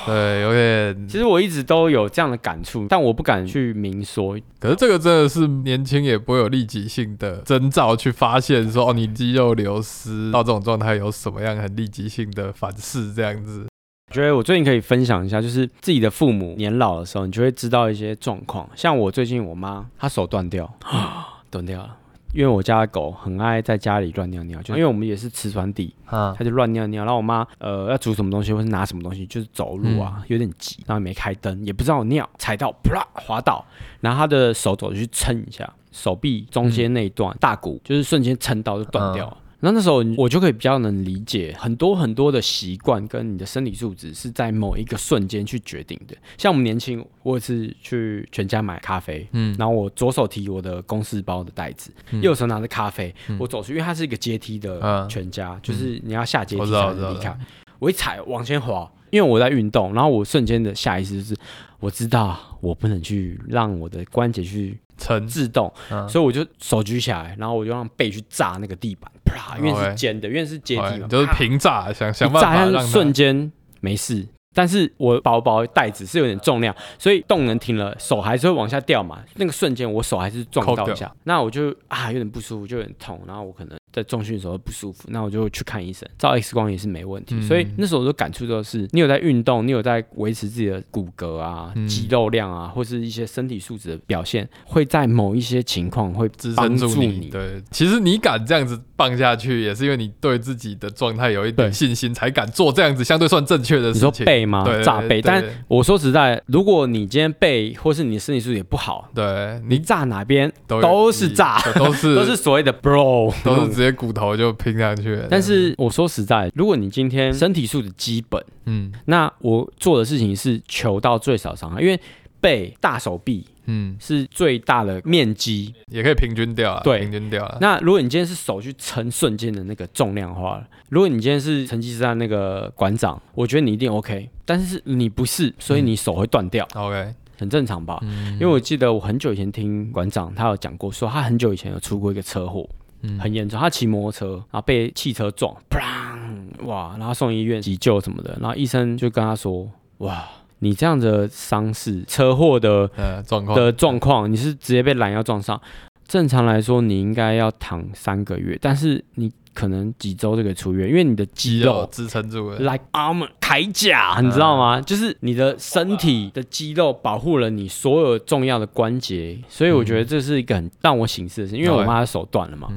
[0.07, 1.07] 对，有点。
[1.07, 4.35] 其实我一直都有这样的感触，但我不敢去明说。
[4.59, 13.12] 可是这个真的是年轻也不会有立即性的征兆去发现，说哦，你肌肉流失到这种状态有什么样很立即性的反噬？
[13.12, 13.66] 这样子，
[14.11, 18.68] 我觉得我最近可以分享一下，就是自己的父母年老的时候，你就会知道一些状况。
[18.75, 20.68] 像我最近我妈，她手断掉，
[21.49, 21.96] 断掉了。
[22.35, 25.94] 因为我家的狗很爱在家里乱尿尿，就因为我们也是瓷砖地，
[26.37, 27.05] 它就乱尿尿。
[27.05, 33.64] 然后我妈呃要煮什么东西或是拿什么东西，就是走路啊有点急，然后没开灯，也不知道尿踩到，啪滑倒，
[34.01, 39.37] 然后她的手肘就去撑一下，手臂中间那一段大骨就是瞬间撑到就断掉了。
[39.61, 46.16] 那那时候我就可以比较能理解很多很多的习惯跟你的身体素质是在某一个瞬间去决定的。
[46.38, 51.92] 像我们年轻，我也是去全家买咖啡，嗯，然后我左手提我的公事包的袋子，
[52.23, 57.37] 右手拿着咖啡，我走出，因为它是一个阶梯的全家，就是你要下阶梯才能离开。
[57.79, 61.37] 我一踩往前滑，因为我在运动，然后我瞬间的下意识就是
[61.81, 64.79] 我知道我不能去让我的关节去。
[65.01, 65.73] 成自动，
[66.07, 69.57] 所以我就手举起来，然后我就让背去炸那个地板，啪！
[69.59, 74.27] 因为是尖的，因为是阶梯嘛，就是平炸，想想办法让瞬间没事。
[74.53, 79.21] 但是我薄薄袋子是有点重量，所以动能停了，手还是会往下掉嘛。
[79.37, 87.35] 那个瞬间我手还是撞到一下，那我就啊有点不舒服，就有点痛，然后我可能在重训的时候不舒服，那我就去看医生，照 X 光也是没问题。
[87.35, 97.29] 嗯所以那时候我就感触到是，你有在运动，你有在维持自己的骨骼啊、嗯肌肉量啊，或是一些身体素质的表现，会在某一些情况会支帮撑住助你。
[97.29, 104.24] 对，其实你敢这样子棒下去，也是因为你对自己的状态有一点信心，才敢做这样子相对算正确的事情你说。
[104.24, 104.62] 背吗？
[104.64, 115.27] 对炸背，但我说实在，如果你今天背或是你的身体素质也不好，对你你炸哪边都都是炸，都是都是所谓的 bro，都是 直接骨头就拼上去了。
[115.31, 121.99] 但是我说实在，如果你今天身体素质基本，嗯那我做的事情是求到最少伤害，因为
[122.40, 125.75] 背大手臂嗯，是最大的面积。
[125.88, 127.57] 也可以平均掉啊，对平均掉啊。
[127.61, 137.99] 那如果你今天是手去撑瞬间的那个重量化了，如果你今天是成吉思汗那个馆长，我觉得你一定 OK，但是你不是，所以你手会断掉，OK，很正常吧？
[138.03, 142.69] 嗯因为我记得我很久以前听馆长他有讲过，说他很久以前有出过一个车祸，
[143.03, 143.19] 嗯。
[143.19, 150.25] 很严重，他骑摩托车，然后被汽车撞，砰，哇，然后送医院急救什么的，然后医生就跟他说，哇，
[150.59, 153.59] 你这样的伤势，车祸的呃状况。
[153.59, 155.61] 的状况，你是直接被拦腰撞上，
[156.07, 161.89] 正常来说你应该要躺三个月，但是你可能几周就可以出院，因为你的肌肉。
[161.91, 162.59] 支撑住了。
[162.59, 164.81] like armor 铠甲，你知道吗？
[164.81, 172.69] 就是你的身体的肌肉保护了你所有重要的关节，所以我觉得这是一个很让我醒思的事情，因为我妈的手断了嘛。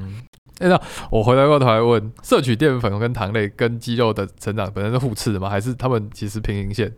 [0.59, 5.49] 哎、那我回来过头来问，摄取淀粉跟糖类跟肌肉的成长本身是互斥的吗？
[5.49, 6.93] 还是他们其实平行线？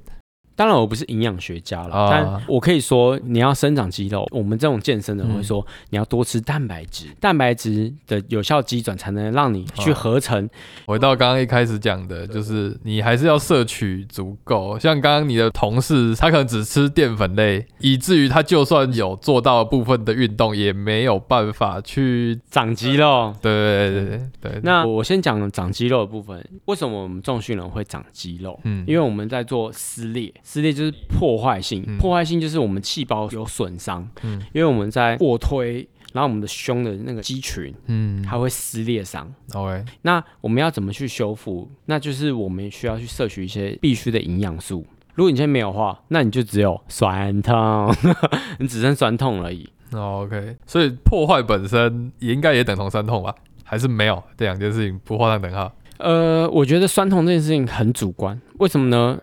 [0.56, 10.50] 当然我不是营养学家了，啊但我可以说你要生长肌肉，我们这种健身的人会说、你要多吃蛋白质，蛋白质的有效机转才能让你去啊合成。
[10.88, 14.80] 回到刚刚一开始讲的，就是你还是要摄取足够。
[14.80, 22.39] 像刚刚你的同事，他可能只吃淀粉类，以至于他就算有做到部分的运动，也没有办法去。
[22.50, 23.34] 长肌肉。
[23.41, 24.62] 对对对对对。
[24.63, 28.60] 那我先讲长肌肉的部分，为什么我们重训人会长肌肉？
[28.63, 39.27] 嗯因为我们在做撕裂，撕裂就是破坏性，嗯破坏性就是我们细胞有损伤，嗯因为我们在卧推，然后我们的胸的那个肌群嗯它会撕裂伤。
[39.53, 41.67] ，OK，那我们要怎么去修复？
[41.88, 44.86] 那就是我们需要去摄取一些必须的营养素。
[45.15, 47.91] 如果你今天没有的话，那你就只有酸痛，
[48.60, 49.67] 你只剩酸痛而已。
[49.93, 53.34] 哦 OK，所以破坏本身也应该也等同酸痛吧？
[53.63, 55.73] 还是没有这两件事情不画上等号？
[55.97, 59.17] 呃，我觉得酸痛这件事情很主观，为什么呢？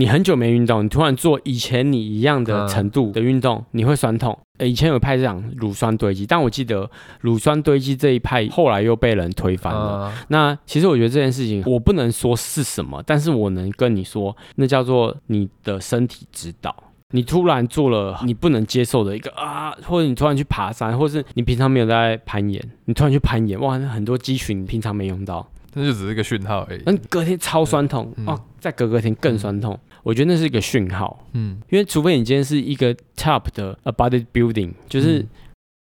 [0.00, 4.36] 你很久没运动，你突然做以前你一样的程度的运动，你会酸痛。
[4.56, 10.04] 呃，以前有派是讲乳酸堆积，但我记得乳酸堆积这一派后来又被人推翻了。
[10.04, 16.74] 啊那其实我觉得这件事情，我不能说是什么，但是我能跟你说，那叫做你的身体指导。
[17.12, 26.82] 你突然做了你不能接受的一个啊，或者你突然去爬山，或是你平常没有在攀岩，你突然去攀岩，哇，那很多肌群你平常没用到，那就只是一个讯号而已。
[26.84, 28.26] 那隔天超酸痛、嗯。
[28.26, 29.78] 哦，再隔隔天更酸痛。
[30.02, 31.60] 我觉得那是一个讯号，嗯。
[31.70, 35.28] 因为除非你今天是一个 top 的 a body building，就是嗯。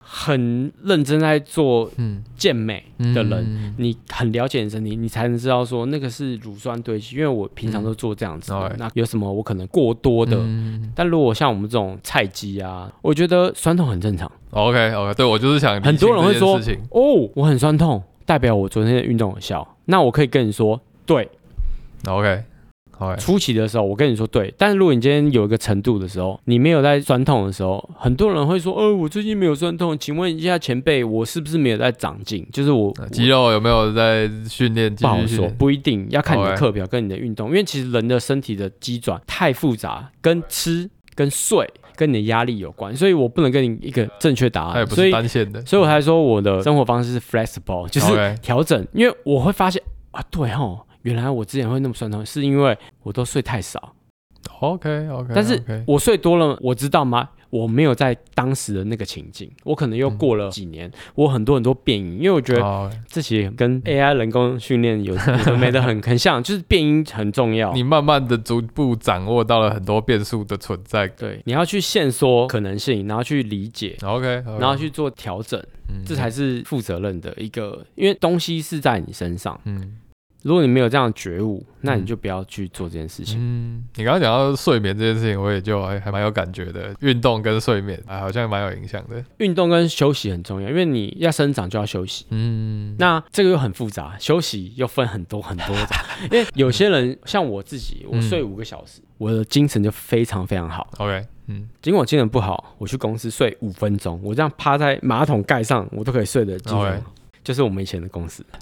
[0.04, 2.22] 很认真在做嗯。
[2.36, 3.74] 健美的人，嗯。
[3.78, 7.16] 你很了解你身体，你才能知道说那个是乳酸堆积。
[7.16, 10.36] 因为我平常都做这样子，嗯那有什么我可能过多的。
[10.38, 10.92] 嗯。
[10.94, 14.30] 但如果像我们这种菜鸡啊，我觉得酸痛很正常。
[14.50, 19.76] OK OK，对我就是想很多人清会说哦，我很酸痛，代表我昨天的运动有效。
[19.84, 21.28] 那我可以跟你说，对
[22.06, 22.44] ，OK
[22.98, 32.46] OK，初期的时候，我跟你说对，但是如果你今天有一个程度的时候，你没有在酸痛的时候，很多人会说，呃，我最近没有酸痛，请问一下前辈，我是不是没有在长进？
[32.52, 34.94] 就是我呃肌肉有没有在训练？
[34.94, 41.68] 不好说，不一定要看你的课表跟你的运动，因为其实人的身体的机转太复杂，跟吃、跟睡、
[42.02, 45.64] 跟你的压力有关，所以我不能跟你一个正确答案，所以单线的。
[45.64, 53.94] 所以我才说我的生活方式是 flexible，就是调整，因为我会发现啊，对哦，原来我之前会那么酸痛，是因为我都睡太少。
[54.58, 57.28] OK OK，但是我睡多了，我知道吗？
[57.52, 65.14] 我没有在当时的那个情境，我可能又过了几年，我很多很多变音，因为我觉得哦这些跟 AI 人工训练有
[65.58, 67.70] 没的很 很像，就是变音很重要。
[67.74, 71.06] 你慢慢的逐步掌握到了很多变数的存在。
[71.08, 74.26] 对，你要去限缩可能性，然后去理解，OK，
[74.58, 79.60] 然后去做调整，嗯这才是负责任的一个，因为东西是在你身上。
[79.66, 79.98] 嗯
[80.42, 83.38] 如果你没有这样的觉悟，那你就不要去做这件事情。
[83.40, 86.94] 嗯，你刚刚讲到睡眠这件事情，我也就还还蛮有感觉的。
[87.00, 89.24] 运动跟睡眠啊，好像蛮有影响的。
[89.38, 92.26] 运动跟休息很重要，因为你要生长就要休息。
[92.30, 95.86] 嗯，那这个又很复杂，休息又分很多很多种。
[96.30, 100.88] 因为有些人像我自己，我睡五个小时，我的精神就非常非常好。
[100.98, 107.00] OK，嗯，尽管我精神不好，我去公司睡五分钟，我这样趴在马桶盖上，我都可以睡得 OK。
[107.44, 108.44] 就是我们以前的公司。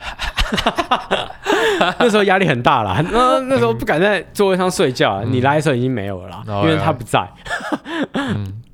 [1.98, 5.22] 那时候压力很大啦，那那时候不敢在座位上睡觉。
[5.24, 7.28] 你来的时候已经没有了啦，因为他不在，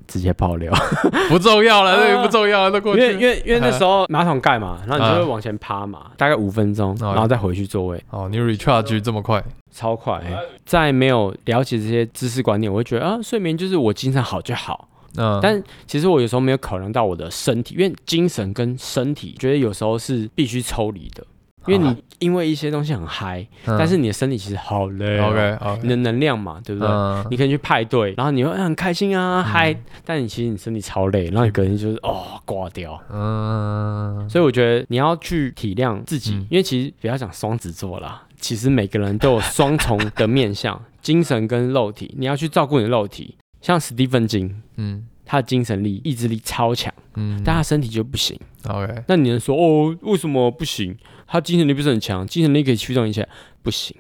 [0.07, 0.73] 直接爆料，
[1.29, 3.01] 不重要了， 那个不重要了，都过去。
[3.01, 8.03] 因为因为因为那时候马桶盖嘛，然后你就会往前趴嘛，大概五分钟，然后再回去座位。
[8.11, 9.43] 哦，你 recharge 这么快？
[9.75, 10.23] 超快。
[10.65, 14.89] 在没有了解这些知识观念，我会觉得啊，睡眠就是我精神好就好。
[15.19, 21.25] 嗯，但其实我有时候没有考量到我的身体，因为精神跟身体，觉得有时候是必须抽离的。
[21.67, 25.19] 因为你因为一些东西很嗨，但是你的身体其实好累。
[25.19, 26.91] OK，你的能量嘛，对不对？
[27.31, 33.01] 你可以去派对，然后你会很开心啊嗨，但你其实你身体超累，然后你可能就是哦挂掉。
[33.13, 43.37] 嗯，所以我觉得你要去体谅自己，因为其实不要讲双子座啦，其实每个人都有双重的面相， 精神跟肉体，你要去照顾你的肉体。
[43.61, 48.39] 像史蒂芬金，嗯，他的精神力、意志力超强，嗯，但他身体就不行。
[48.69, 50.97] OK，那你能说哦，为什么不行？
[51.27, 53.29] 他精神力不是很强，精神力可以驱动一切，
[53.63, 53.97] 不行。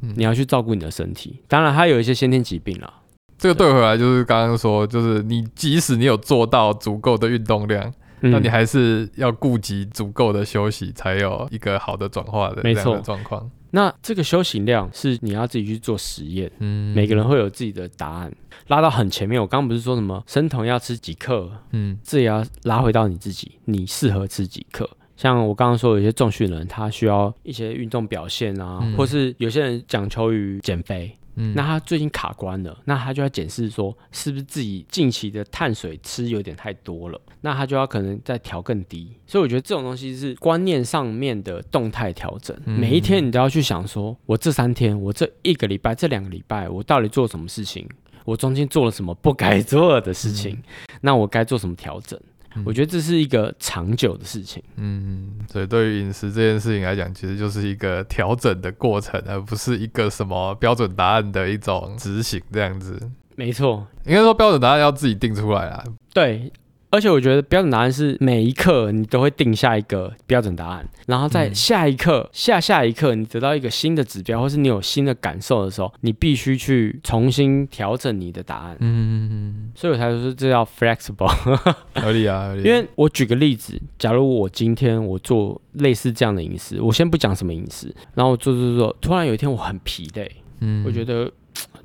[0.00, 1.40] 你要去照顾你的身体。
[1.48, 2.92] 当然，他有一些先天疾病啦。
[3.36, 7.92] 这个对回来就是刚刚说，就是你即使你有做到足够的运动量。
[8.20, 13.48] 那你还是要顾及足够的休息，才有一个好的转化的这样的状况。
[13.70, 18.32] 那这个休息量是你要自己去做实验，嗯，每个人会有自己的答案。
[18.66, 24.90] 拉到很前面，我刚刚不是说什么生酮要吃几克，嗯，这也要拉回到你自己，你适合吃几克。
[25.18, 31.12] 像我刚刚说，有些重训人他需要一些运动表现啊，或是有些人讲求于减肥。
[31.54, 37.20] 那他最近卡关了，那他就要检视说，是不是自己近期的碳水吃有点太多了？
[37.40, 39.12] 那他就要可能再调更低。
[39.24, 42.56] 所以我觉得这种东西是观念上面的动态调整。
[42.64, 47.88] 每一天你都要去想说，我这三天，我这一个礼拜，这两个礼拜，我到底做什么事情？
[48.24, 50.60] 我中间做了什么不该做的事情？
[51.00, 52.20] 那我该做什么调整？
[52.64, 54.62] 我觉得这是一个长久的事情。
[54.76, 63.10] 嗯，所以对于饮食这件事情来讲，其实就是一个调整的过程，而不是一个什么标准答案的一种执行这样子。
[63.36, 65.84] 没错，应该说标准答案要自己定出来啦。
[66.12, 66.52] 对。
[66.90, 78.76] 而且我觉得标准答案是每一刻你都会定下一个标准答案，然后在下一刻、下下一刻你得到一个新的指标，或是你有新的感受的时候，你必须去重新调整你的答案。
[78.80, 81.28] 嗯，所以我才说这叫 flexible。
[81.94, 82.62] 合理啊，合理。
[82.62, 91.30] 因为我举个例子，假如我今天我做类似这样的饮食，我先不讲什么饮食，然后做做做，突然有一天我很疲累，嗯，我觉得。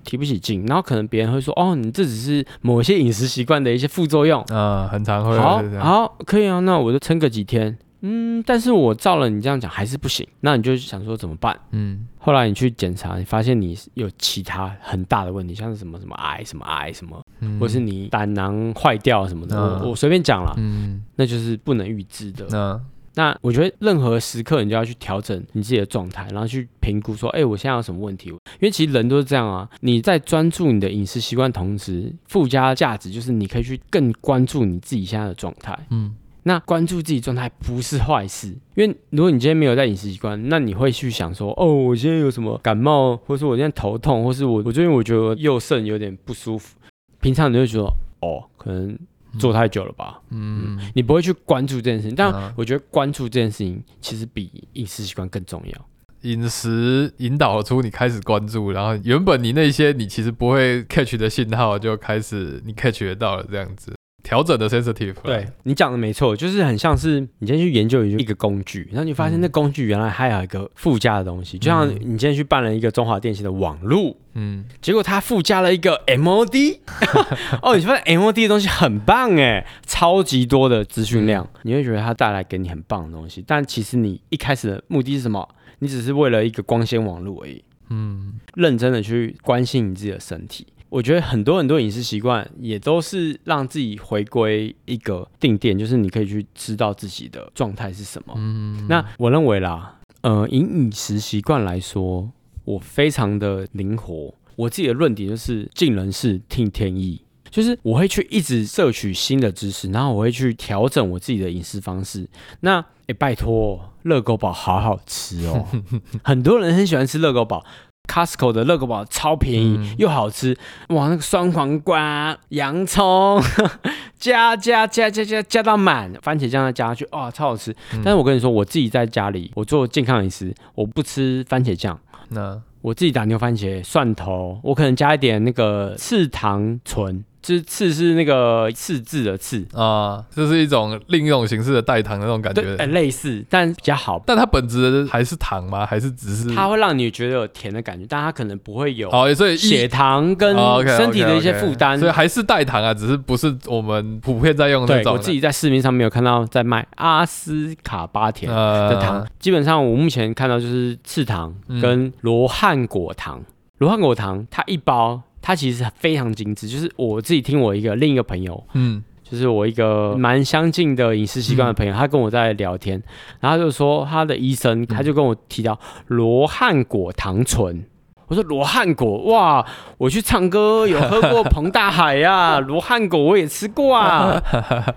[0.03, 5.37] 提不起劲，然后可能别人会说：“哦，你这只是某些饮食习惯的一些副作用。”啊，很常会。
[5.37, 7.77] 好，好，可以啊，那我就撑个几天。
[8.05, 11.57] 嗯，但是我照了你这样讲还是不行，那你就想说怎么办？
[11.71, 17.23] 嗯，后来你去检查，你发现你有其他很大的问题，像是什么什么癌、什么癌、什么，
[17.61, 20.53] 或是你胆囊坏掉什么的，我我随便讲了。
[20.57, 22.81] 嗯，那就是不能预知的。
[23.15, 28.29] 那我觉得任何时刻你就要去调整你自己的状态，然后去评估说，哎，我现在有什么问题？
[28.29, 29.69] 因为其实人都是这样啊。
[29.81, 35.77] 你在专注你的饮食习惯同时，附加价值就是你可以去更关注你自己现在的状态。
[35.91, 46.77] 嗯，那关注自己状态不是坏事，因为如果你今天没有在饮食习惯，那你会去想说，哦，我现在有什么感冒，或者说我现在头痛，或是我我最近我觉得右肾有点不舒服。
[47.21, 47.83] 平常你会觉得，
[48.21, 48.97] 哦，可能。
[49.39, 50.19] 做太久了吧？
[50.29, 55.85] 嗯，你不会去关注这件事情，但我觉得关注这件事情其实比饮食习惯更重要。
[56.21, 63.93] 饮食引导出你开始关注，然后原本你那些你其实不会 catch 的信号，就开始你 catch 得到了这样子。
[64.23, 65.45] 调整的 sensitive，对。
[65.63, 76.79] 你讲的没错，就是很像是你今天去研究一个工具，然后你发现那工具原来还有一个附加的东西，就像你今天去办了一个中华电信的网路，嗯，结果它附加了一个 MOD，
[77.61, 85.47] 哦，你发现 MOD 的东西很棒哎，超级多的资讯量，你会觉得它带来给你很棒的东西，但其实你一开始的目的是什么？
[85.79, 90.65] 你只是为了一个光纤网路而已，嗯，认真的去关心你自己的身体。
[90.93, 98.33] 我觉得很多很多饮食习惯也都是让自己回归一个定点，就是你可以去知道自己的状态是什么。
[98.37, 102.29] 嗯，那我认为啦，呃，以饮食习惯来说，
[102.63, 104.31] 我非常的灵活。
[104.55, 112.29] 我自己的论点就是尽人事听天意，就是我会去一直摄取新的知识，然后我会去调整我自己的饮食方式。
[112.59, 115.67] 那哎，拜托，热狗堡好好吃哦，
[116.23, 117.65] 很多人很喜欢吃热狗堡。
[118.07, 120.55] Costco 的乐狗堡超便宜又好吃，
[120.89, 121.07] 哇！
[121.07, 123.41] 那个酸黄瓜、洋葱
[124.19, 127.75] 加加加加加加到满，番茄酱再加下去，哇，超好吃！
[128.03, 131.97] 但是我跟你说，我自己在家里，我做健康饮食，我不吃番茄酱，
[132.29, 142.61] 那我自己打牛番茄、蒜头，我可能加一点那个赤糖醇，就是刺是那个刺字的刺，啊，这是一种另一种形式的代糖的那种感觉。
[142.87, 144.23] 类似，但比较好。
[144.25, 145.85] 但它本质还是糖吗？
[145.85, 150.55] 还是只是它会让你觉得有甜的感觉，但它可能不会有哦，所以血一糖跟
[150.87, 151.99] 身体的一些负担。
[151.99, 163.41] 所以还是代糖啊，只是不是我们普遍在用的那种我自己在市面上没有看到在卖阿斯卡巴甜呃的糖，基本上我目前看到就是赤糖嗯跟罗汉果糖。
[163.79, 173.01] 罗汉果糖它一包，它其实非常精致，就是我自己听我一个另一个朋友，嗯就是我一个蛮相近的饮食习惯的朋友，他跟我在聊天，
[173.39, 175.77] 然后他就说他的医生，他就跟我提到
[176.07, 177.83] 罗汉果糖醇。
[178.27, 179.65] 我说罗汉果哇，
[179.97, 184.41] 我去唱歌有喝过彭大海呀、 罗汉果我也吃过啊，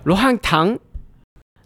[0.05, 0.77] 罗汉糖。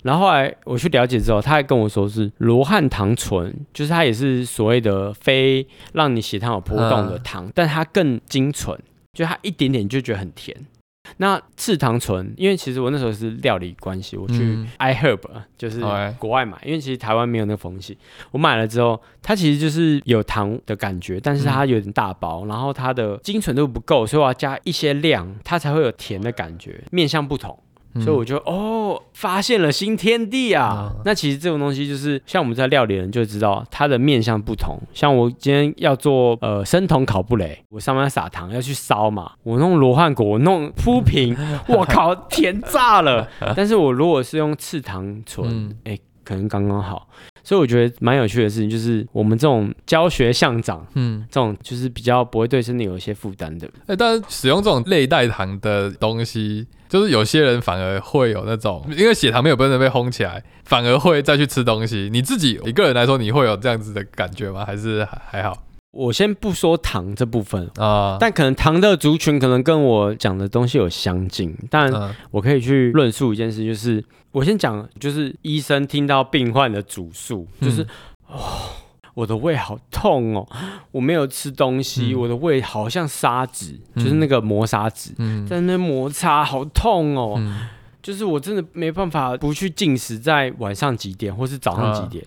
[0.03, 8.77] 然后后来我去了解之后，他还跟我说是罗汉糖醇，就是它也是所谓的非让你血糖有波动的糖，但它更精纯，
[9.13, 10.55] 就它一点点就觉得很甜。
[11.17, 15.19] 那赤糖醇，因为其实我那时候是料理关系，我去嗯 iHerb
[15.57, 15.81] 就是
[16.17, 17.97] 国外买，因为其实台湾没有那个风气。
[18.31, 27.59] 我买了之后，它其实就是有糖的感觉，但是它有点大包，然后它的精纯度不够，所以我要加一些量，它才会有甜的感觉，面向不同。
[27.93, 30.63] 嗯所以我就哦，发现了新天地啊！
[30.63, 34.77] 啊那其实这种东西就是像我们在料理人就知道它的面向不同。
[34.93, 41.35] 像我今天要做呃生酮烤布雷，我上面撒糖要去烧嘛，我弄罗汉果，我弄铺平，
[41.67, 43.27] 我靠，甜炸了！
[43.55, 47.07] 但是我如果是用赤糖醇，嗯哎、可能刚刚好。
[47.43, 53.67] 所以我觉得蛮有趣的事情就是，我们这种教学向长，嗯，这种就是比较不会对身体有一些负担的。
[53.87, 62.09] 哎、但是使用这种类代糖的东西，就是有些人反而会有那种，因为血糖没有真的被轰起来，反而会再去吃东西。
[62.11, 64.65] 你自己一个人来说，你会有这样子的感觉吗？
[64.65, 68.15] 还是还还好我先不说糖这部分，啊？
[68.17, 72.15] 但可能糖的族群可能跟我讲的东西有相近，但嗯。
[72.31, 77.85] 我可以去论述一件事，就是我先讲，就是医生听到病患的主诉，就是、
[78.27, 78.39] 哦，
[79.13, 80.47] 我的胃好痛哦，
[80.91, 82.19] 我没有吃东西，嗯。
[82.21, 85.45] 我的胃好像砂纸，嗯就是那个磨砂纸，嗯。
[85.45, 87.67] 在那摩擦，好痛哦，嗯。
[88.01, 92.25] 就是我真的没办法不去进食，在晚上几点或是早上几点。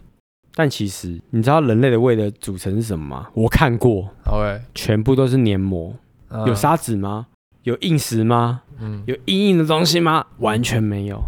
[0.55, 3.29] 但其实你知道人类的胃的组成是什么吗？
[3.35, 5.93] 我看过，，OK，全部都是黏膜。
[6.31, 7.27] 嗯有砂纸吗？
[7.63, 8.63] 有硬石吗？
[8.81, 10.25] 嗯有硬硬的东西吗？
[10.39, 11.23] 完全没有。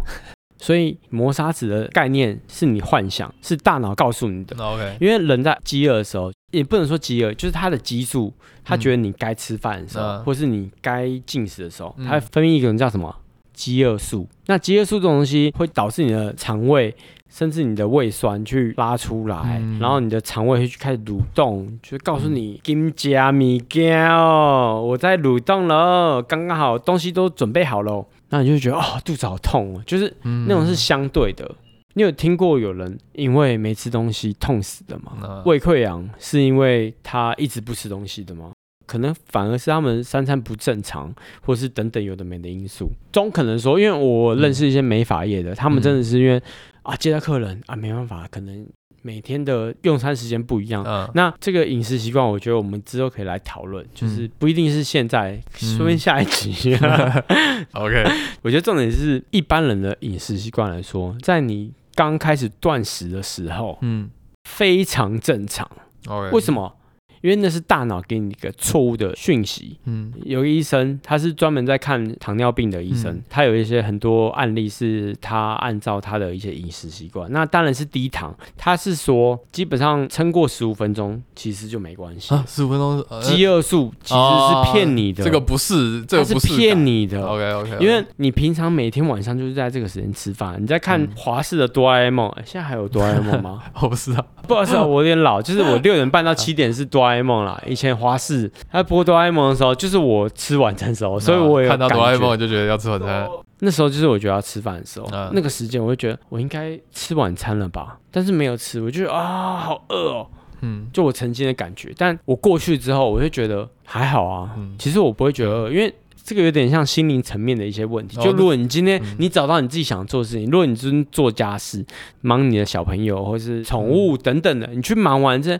[0.59, 4.55] 所以磨砂纸的概念是你幻想，是大脑告诉你的。
[4.57, 13.15] OK，因为人在饥饿的时候，也不能说饥饿，就是他的激素，他嗯觉得你该吃饭的时候，嗯或是你该进食的时候，嗯它会分泌一种叫什么
[13.53, 14.27] 饥饿素。
[14.47, 16.95] 那饥饿素这种东西会导致你的肠胃。
[17.29, 31.49] 甚至你的胃酸去拉出来，嗯然后你的肠胃会去开始蠕动，就告诉你金加米干哦，我在蠕动了，刚刚好东西都准备好了，那你就觉得哦肚子好痛哦，就是嗯那种是相对的。
[31.93, 35.13] 你有听过有人因为没吃东西痛死的吗？
[35.23, 38.51] 嗯胃溃疡是因为他一直不吃东西的吗？
[38.85, 42.89] 可能反而是他们三餐不正常，或是等等有的没的因素。
[43.11, 46.41] 中可能说，因为我认识一些美发业的，他们真的是因为
[46.87, 48.65] 啊接待客人啊没办法，可能
[49.01, 50.83] 每天的用餐时间不一样。
[50.85, 56.75] 嗯那这个饮食习惯，我觉得我们之后可以来讨论，就是不一定是现在，说不定下一集。
[57.73, 58.05] OK，
[58.41, 64.09] 我觉得重点是一般人的饮食习惯来说，在你刚开始断食的时候，嗯
[64.49, 65.69] 非常正常。
[66.07, 66.73] ，OK，为什么？
[67.21, 69.77] 因为那是大脑给你一个错误的讯息。
[69.85, 78.35] 嗯有个医生，他是专门在看糖尿病的医生，嗯他有一些很多案例是他按照他的一些饮食习惯，那当然是低糖。
[78.57, 82.33] 他是说，基本上撑过十五分钟，其实就没关系。
[82.33, 87.25] 啊，十五分钟，呃饥饿素其实是骗你的，这个不是，这是个不是骗你的。
[87.25, 93.63] OK OK，因为你平常每天晚上就是在这个时间吃饭，你在看嗯华视的哆啦 A 梦，诶现在还有哆啦 A 梦吗？
[93.81, 97.61] 我不知道，不好意思啊，我有点老，就是我六点半到七点是哆啦 A 梦啦。
[97.65, 102.37] 以前华视他播哆啦 A 梦的时候，就是我吃晚餐的时候，所以我有看到哆啦 A 梦我。
[102.37, 103.27] 就觉得要吃晚餐，
[103.59, 110.27] 那时候就是我觉得要吃饭的时候，嗯那个时间我就觉得我应该吃晚餐了吧，但是没有吃，我就觉得啊好饿哦，
[110.61, 111.93] 嗯就我曾经的感觉。
[111.97, 115.93] 但我过去之后，我就觉得还好啊，嗯其实我不会觉得饿，因为。
[116.23, 118.19] 这个有点像心灵层面的一些问题。
[118.19, 121.85] 哦就如果你今天嗯你找到你自己想做的事情，如果你真做家事、
[122.19, 125.57] 忙你的小朋友或是宠物等等的，你去忙完这，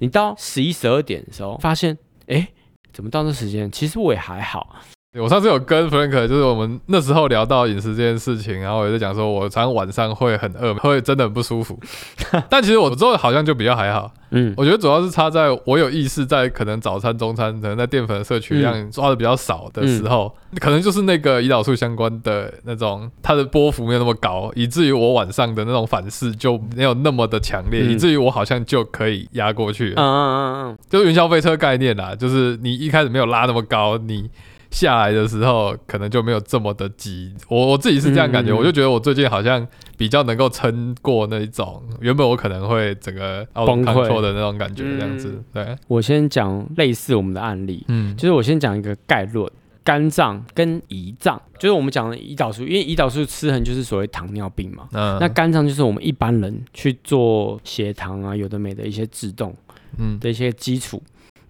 [0.00, 1.96] 你到十一、十二点的时候，发现，
[2.26, 2.48] 哎，
[2.92, 3.70] 怎么到这时间？
[3.70, 4.76] 其实我也还好。
[5.18, 11.76] 我上次有跟 Frank，就是我们那时候聊到饮食这件事情，然后我就在讲说，我常常晚上会很饿，会真的很不舒服。
[12.48, 29.92] 但其实我之后好像就比较还好，嗯我觉得主要是差在我有意识在可能早餐、中餐，可能在淀粉的摄取量抓的比较少的时候，可能就是那个胰岛素相关的那种，它的波幅没有那么高，以至于我晚上的那种反噬就没有那么的强烈，嗯以至于我好像就可以压过去。
[29.96, 34.30] 嗯嗯嗯嗯，就是云霄飞车概念啦，就是你一开始没有拉那么高，你
[34.70, 37.34] 下来的时候可能就没有这么的急。
[37.48, 39.66] 我我自己是这样感觉，嗯嗯嗯我就觉得我最近好像
[39.96, 45.64] 比较能够撑过那一种原本我可能会整个崩溃的那种感觉，这样子嗯。
[45.64, 49.50] 对，我先讲类似我们的案例，嗯，就是我先讲一个概论。
[49.82, 54.86] 肝脏跟胰脏，就是我们讲的胰岛素，因为胰岛素失衡就是所谓糖尿病嘛。
[54.92, 59.56] 嗯那肝脏就是我们一般人去做血糖啊，有的没的一些制动
[59.96, 61.02] 嗯的一些基础。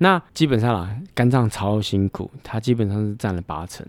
[0.03, 3.87] 那基本上啦，肝脏超辛苦，它基本上是占了八成，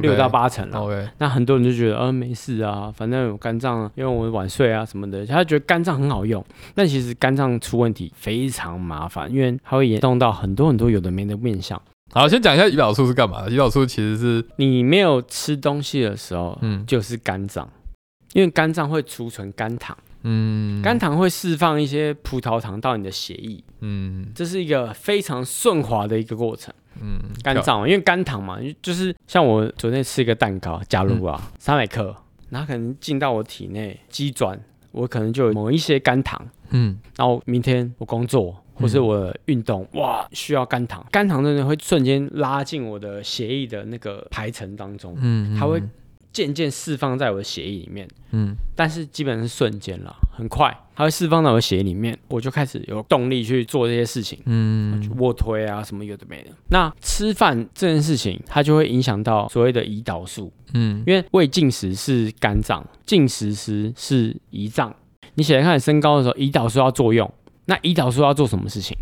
[0.00, 0.80] 六到八成啦。
[0.80, 6.42] OK，那很多人就觉得，呃，没事啊，反正有肝脏，因为我晚睡啊什么的，他觉得肝脏很好用。
[6.74, 11.80] 但其实肝脏出问题非常麻烦，因为它会严重到很多很多有的没的面相。
[12.12, 13.50] 好，先讲一下胰岛素是干嘛的。
[13.50, 17.68] 胰岛素其实是，你没有吃东西的时候，嗯就是肝脏，
[18.32, 19.94] 因为肝脏会储存肝糖，
[20.28, 24.26] 嗯，肝糖会释放一些葡萄糖到你的血液，嗯。
[24.34, 26.74] 这是一个非常顺滑的一个过程。
[27.00, 32.14] 嗯，肝脏，因为肝糖嘛，就是像我昨天吃一个蛋糕，假如啊嗯三百克，
[32.50, 34.60] 然后可能进到我体内肌转，
[34.90, 36.98] 我可能就有某一些肝糖，嗯。
[37.16, 45.80] 然后明天我工作或是我运动，哇，需要肝糖，肝糖真的会瞬间拉进我的血液的那个排程当中，嗯，它会
[46.36, 54.38] 渐渐释放在我的血液里面，嗯但是基本上是瞬间了，很快，它会释放到我的血液里面，我就开始有动力去做这些事情。
[54.44, 56.50] 嗯去卧推啊，什么有的没的。
[56.68, 64.94] 那吃饭这件事情，它就会影响到所谓的胰岛素，嗯因为胃进食是肝脏，进食时是胰脏。
[65.36, 67.32] 你血糖开始升高的时候，胰岛素要作用。
[67.64, 68.94] 那胰岛素要做什么事情？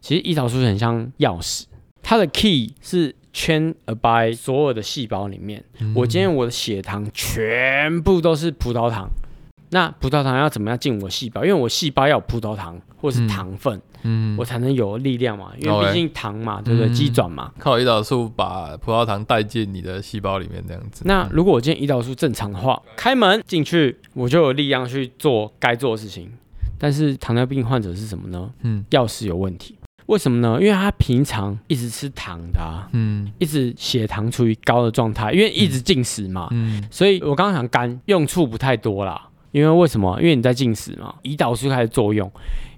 [0.00, 1.64] 其实胰岛素很像钥匙，
[2.02, 5.64] 它的 key 是圈 by 所有的细胞里面。
[5.80, 9.08] 嗯我今天我的血糖全部都是葡萄糖，
[9.70, 11.44] 那葡萄糖要怎么样进我细胞？
[11.44, 15.52] 因为我细胞要有葡萄糖或是嗯糖分，嗯我才能有力量嘛。
[15.58, 16.88] 因为毕竟糖嘛，对不对？
[16.90, 17.52] 嗯机转嘛。
[17.58, 21.02] 靠胰岛素把葡萄糖带进你的细胞里面，这样子。
[21.06, 26.32] 那如果我今天胰岛素正常的话，开门进去我就有力量去做该做的事情。
[26.78, 28.50] 但是糖尿病患者是什么呢？
[28.62, 29.76] 嗯钥匙有问题。
[30.10, 30.58] 为什么呢？
[30.60, 36.48] 因为他平常一直吃糖的、啊，嗯一直血糖处于高的状态，因为一直进食嘛。
[36.50, 40.20] 嗯所以我刚刚讲肝用处不太多啦，因为为什么？
[40.20, 42.28] 因为你在进食嘛，胰岛素开始作用，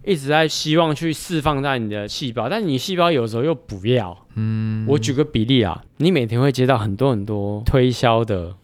[0.05, 4.15] 一直在希望去释放在你的细胞，但你细胞有时候又不要。
[4.35, 8.55] 嗯，我举个比例啊，你每天会接到很多很多推销的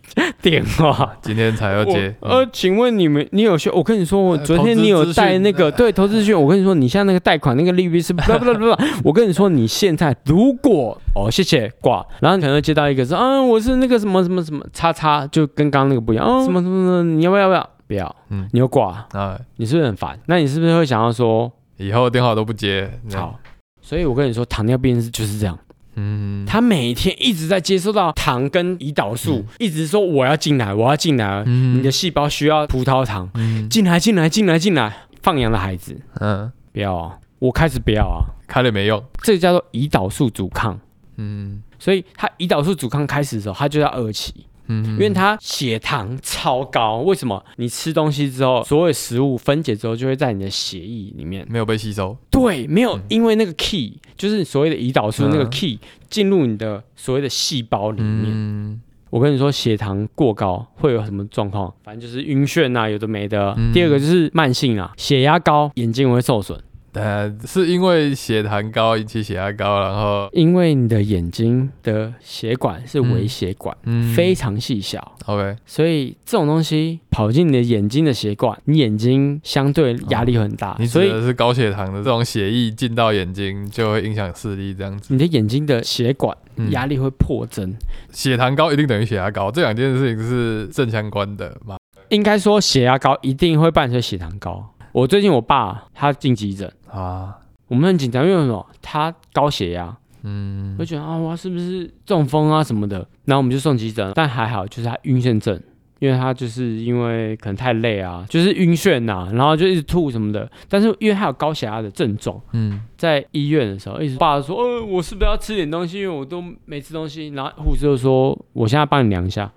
[0.41, 1.16] 电话。
[1.20, 2.14] 今天才要接。
[2.20, 3.70] 呃，请问你们，你有学？
[3.70, 17.70] 我跟你说，我昨天你有带那个呃对投资资讯，我跟你说，你现在那个贷款那个利率是 不不不不，我跟你说，你现在如果哦，谢谢挂，然后你可能会接到一个是，啊，我是那个什么什么什么叉叉，就跟刚刚那个不一样，嗯，什么什么什么，你要不要要不要？
[17.89, 20.18] 不要，嗯你又挂，啊，你是不是很烦？
[20.26, 22.91] 那你是不是会想要说，以后电话都不接。
[23.14, 23.39] 好？
[23.80, 25.59] 所以我跟你说，糖尿病是就是这样。
[26.01, 31.76] 嗯，他每天一直在接收到糖跟胰岛素，一直说我要进来，我要进来，嗯。
[31.76, 33.68] 你的细胞需要葡萄糖，嗯。
[33.68, 36.01] 进来进来进来进来，放羊的孩子。
[36.20, 39.03] 嗯，不要啊，我开始不要啊，开了没用。
[39.22, 40.78] 这个叫做胰岛素阻抗，
[41.16, 41.62] 嗯。
[41.80, 47.43] 所以他胰岛素阻抗开始的时候，他就要二期，嗯，因为他血糖超高，为什么？
[47.57, 52.16] 你吃东西之后，所有食物分解之后就会在你的血液里面，没有被吸收。
[52.31, 58.25] 对，没有因为那个 key 就是所谓的胰岛素那个嗯 key 进入你的所谓的细胞里面。
[58.29, 61.73] 嗯我跟你说，血糖过高会有什么状况？
[61.83, 63.55] 反正就是晕眩啊，有的没的。
[63.57, 66.62] 嗯第二个就是慢性啊，血压高，眼睛会受损，
[66.99, 85.12] 呃，是因为血糖高引起血压高，然后因为你的眼睛的血管是微血管，嗯非常细小，OK，所以这种东西跑进你的眼睛的血管，你眼睛相对压力会很大，你所以是高血糖的这种血液进到眼睛就会影响视力，这样子。
[85.12, 87.72] 你的眼睛的血管嗯压力会破增。
[88.12, 91.76] 血糖高一定等于血压高，这两件事情是正相关的嘛？
[92.09, 94.74] 应该说血压高一定会伴随血糖高。
[94.99, 97.38] 我最近我爸他进急诊，啊，
[97.68, 98.66] 我们很紧张，因为什么？
[98.82, 99.96] 他高血压。
[100.24, 103.07] 嗯我就觉得啊，我，是不是中风啊什么的？
[103.24, 105.59] 然后我们就送急诊，但还好，就是他晕眩症，
[106.01, 110.51] 因为他就是因为可能太累啊，就是晕眩呐、然后就一直吐什么的。
[110.68, 116.01] 但是因为他有高血压的症状，嗯在医院的时候，一直爸说，呃，我是不是要吃点东西？
[116.01, 117.28] 因为我都没吃东西。
[117.28, 119.49] 然后护士就说，我现在帮你量一下，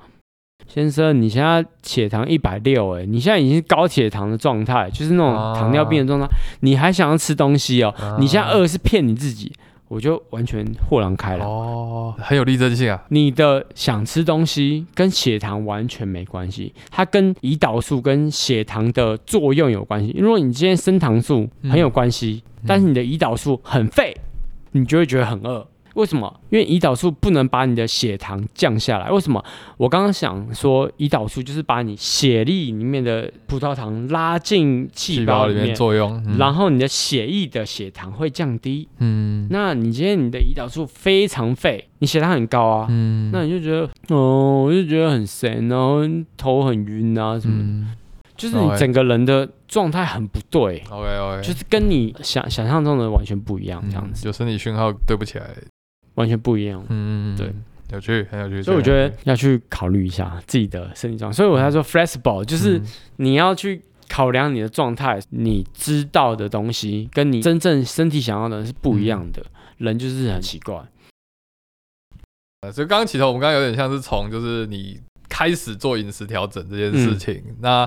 [0.74, 6.26] 先生，你现在血糖一百六，哎，你现在已经是高血糖的状态，就是那种糖尿病的状态，
[6.62, 7.94] 你还想要吃东西哦？
[8.20, 9.52] 你现在饿是骗你自己。
[9.90, 13.04] 我就完全豁然开朗哦，很有力真性啊！
[13.10, 20.16] 你的想吃东西跟血糖完全没关系，它跟胰岛素跟血糖的作用有关系。
[20.18, 24.16] 如果你今天升糖素很有关系，但是你的胰岛素很废，
[24.72, 25.68] 你就会觉得很饿。
[25.96, 26.40] 为什么？
[26.50, 29.10] 因为胰岛素不能把你的血糖降下来。
[29.12, 29.44] 为什么？
[29.78, 38.88] 我刚刚想说，胰岛素就是把你血液里面的葡萄糖拉进细胞里面作用，然后你的血液的血糖会降低。
[39.00, 42.88] 嗯，那你今天你的胰岛素非常废，你血糖很高啊。
[42.90, 46.02] 嗯，那你就觉得哦，我就觉得很神，然后
[46.38, 47.88] 头很晕啊什么，
[48.38, 50.84] 就是你整个人的状态很不对。
[50.90, 55.48] OK OK，就是跟你想想象中的完全不一样，这样子，就身体讯号对不起来。
[56.16, 57.54] 完全不一样，嗯，对，
[57.92, 61.34] 有趣，很有趣，所以我觉得要去考虑一下自己的身体状况。
[61.34, 62.82] 所以我才说，flexible 就是
[63.18, 69.46] 你要去考量你的状态，你知道的东西跟你真正身体想要的是不一样的。
[69.78, 70.76] 人就是很奇怪。
[72.62, 77.84] 呃，所以刚刚起头，我们刚刚有点像是从就是你开始做饮食调整这件事情，那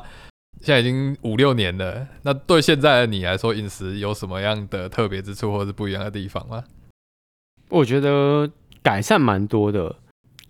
[0.60, 6.64] 现在已经五六年了，那对现在的你来说，饮食有什么样的特别之处或者是不一样的地方吗？
[7.68, 8.50] 我觉得
[8.82, 9.96] 改善蛮多的。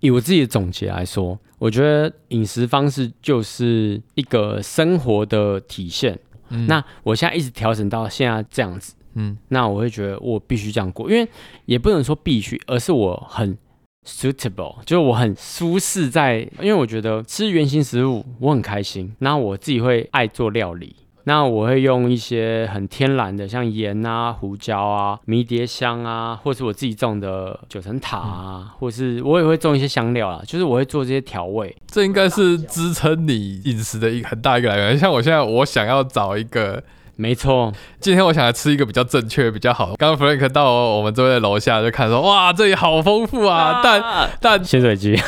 [0.00, 6.18] 以我自己的总结来说，我觉得饮食方式就是一个生活的体现。
[6.68, 11.26] 那我现在一直调整到现在这样子，嗯，那我会觉得我必须这样过，因为
[11.64, 13.56] 也不能说必须，而是我很
[14.06, 19.14] suitable，就是我很舒适在，因为我觉得吃原形食物我很开心。
[19.20, 20.94] 那我自己会爱做料理。
[21.26, 31.74] 那我会用一些很天然的，像盐啊、胡椒啊、迷迭香啊，或是我自己种的九层塔啊，或是我也会种一些香料啊，就是我会做这些调味。
[31.86, 34.98] 这应该是支撑你饮食的一个很大一个来源。
[34.98, 36.82] 像我现在，我想要找一个，
[37.16, 39.94] 没错，今天我想来吃一个比较正确、比较好。
[39.96, 45.18] 刚刚 Frank 到我们这边楼下就看说，哇，这里好丰富啊，但但咸水鸡，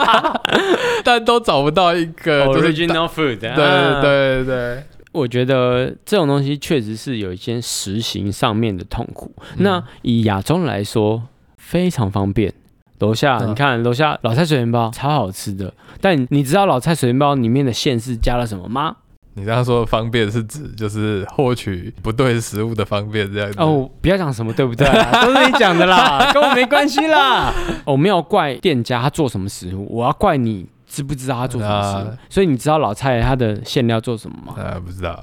[1.02, 3.38] 但都找不到一个 original food。
[3.38, 4.84] 对对对对。
[5.14, 9.32] 我觉得这种东西确实是有一些实行上面的痛苦。
[9.58, 11.22] 那以亚洲来说，
[11.56, 12.52] 非常方便。
[12.98, 15.72] 楼下你看，楼下老菜水煎包超好吃的。
[16.00, 18.96] 但你知道老菜水煎包里面的馅是加了什么吗？
[19.36, 23.58] 你刚刚说的方便是指就是获取不对食物的方便这样子。
[23.58, 24.86] 哦，不要讲什么对不对，
[25.22, 27.52] 都是你讲的啦，跟我没关系啦。
[27.84, 30.66] 我没有怪店家他做什么食物，我要怪你。
[30.94, 32.18] 知不知道他做什么事？
[32.30, 34.54] 所以你知道老蔡他的馅料做什么吗？
[34.56, 35.22] 呃，不知道。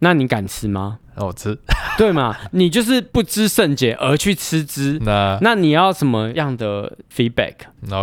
[0.00, 0.98] 那你敢吃吗？
[1.14, 1.56] 那我吃。
[1.96, 2.36] 对嘛？
[2.50, 4.98] 你就是不知圣洁而去吃之。
[5.06, 7.54] 那那你要什么样的 feedback？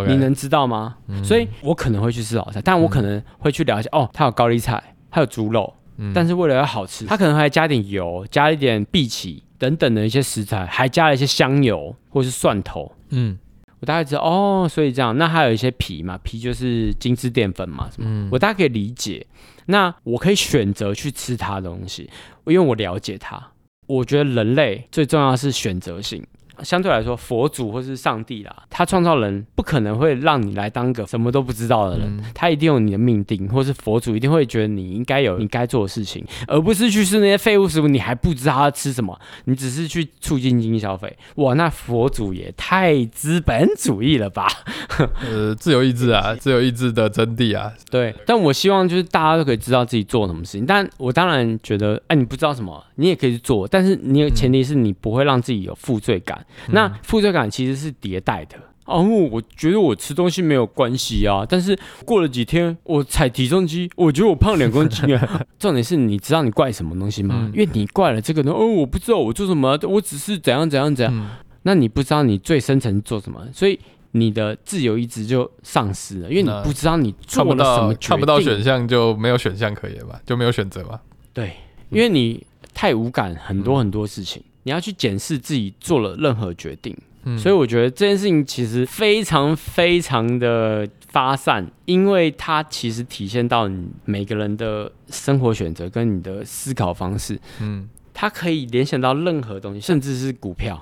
[0.08, 0.96] 你能知道吗？
[1.24, 5.74] 所以我可能会去吃老菜，但我可能会去了解哦，它有高丽菜，它有猪肉，
[6.14, 12.90] 但是为了要好吃，它可能还加点油，加一点荸荠等等的一些食材，还加了一些香油或是蒜头。
[13.10, 13.38] 嗯。
[13.80, 19.26] 我大概知道哦，所以这样，那还有一些皮嘛，皮就是精致淀粉嘛，什么，我大概可以理解。
[19.68, 22.10] 那我可以选择去吃它的东西，
[22.46, 23.42] 因为我了解它。
[23.86, 26.26] 我觉得人类最重要是选择性。
[26.64, 41.16] 相对来说，佛祖或是上帝啦，他创造人不可能会让你来当个什么都不知道的人，他一定有你的命定，或是佛祖一定会觉得你应该有你该做的事情，而不是去吃那些废物食物，你还不知道他吃什么，你只是去促进经济消费。
[41.36, 44.48] 哇，那佛祖也太资本主义了吧？
[45.22, 47.72] 呃，自由意志啊， 自由意志的真谛啊。
[47.90, 56.46] 对，但我希望就是大家都可以知道自己做什么事情，但我当然觉得，哎，你不知道什么，你也可以去做，但是你前提是你不会让自己有负罪感。
[56.70, 65.46] 那负罪感其实是迭代的哦，我觉得我吃东西没有关系啊，但是过了几天我踩体重机，我觉得我胖两公斤啊。
[65.60, 67.52] 重点是你知道你怪什么东西吗？
[67.54, 71.30] 因为你怪了这个呢，哦，我不知道我做什么，我只是怎样怎样怎样。
[71.64, 73.80] 那你不知道你最深层做什么，所以
[74.14, 81.00] 你的自由意志就丧失了，因为你不知道你做了什么看不到选项就没有选项可言吧，就没有选择嘛。
[81.32, 81.54] 对，
[81.92, 82.44] 因为你
[82.74, 84.42] 太无感很多很多事情。
[84.70, 86.96] 你要去检视自己做了任何决定，
[87.40, 100.80] 所以我觉得这件事情其实非常非常的发散，因为它其实体现到你每个人的生活选择跟你的思考方式，嗯，它可以联想到任何东西，甚至是股票，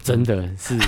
[0.00, 0.78] 真的是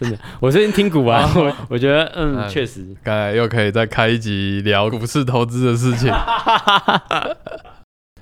[0.00, 0.18] 真的。
[0.40, 6.10] 我最近听股啊，我我觉得嗯，确实，刚才又可以再开一集聊股市投资的事情。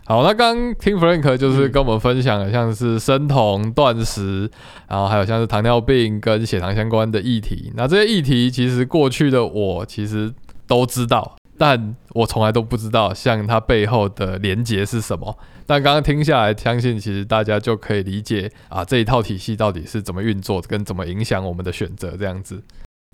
[0.07, 4.51] 好，那刚听 Frank 就是跟我们分享了像是生酮、断食，
[4.89, 7.73] 然后还有像是糖尿病跟血糖相关的议题。
[7.77, 10.33] 那这些议题其实过去的我其实
[10.67, 15.39] 都知道，但我从来都不知道像它背后的连结是什么。
[15.65, 22.61] 但刚刚听下来，相信其实大家就可以理解啊，这一套体系到底是怎么运作，跟怎么影响我们的选择这样子。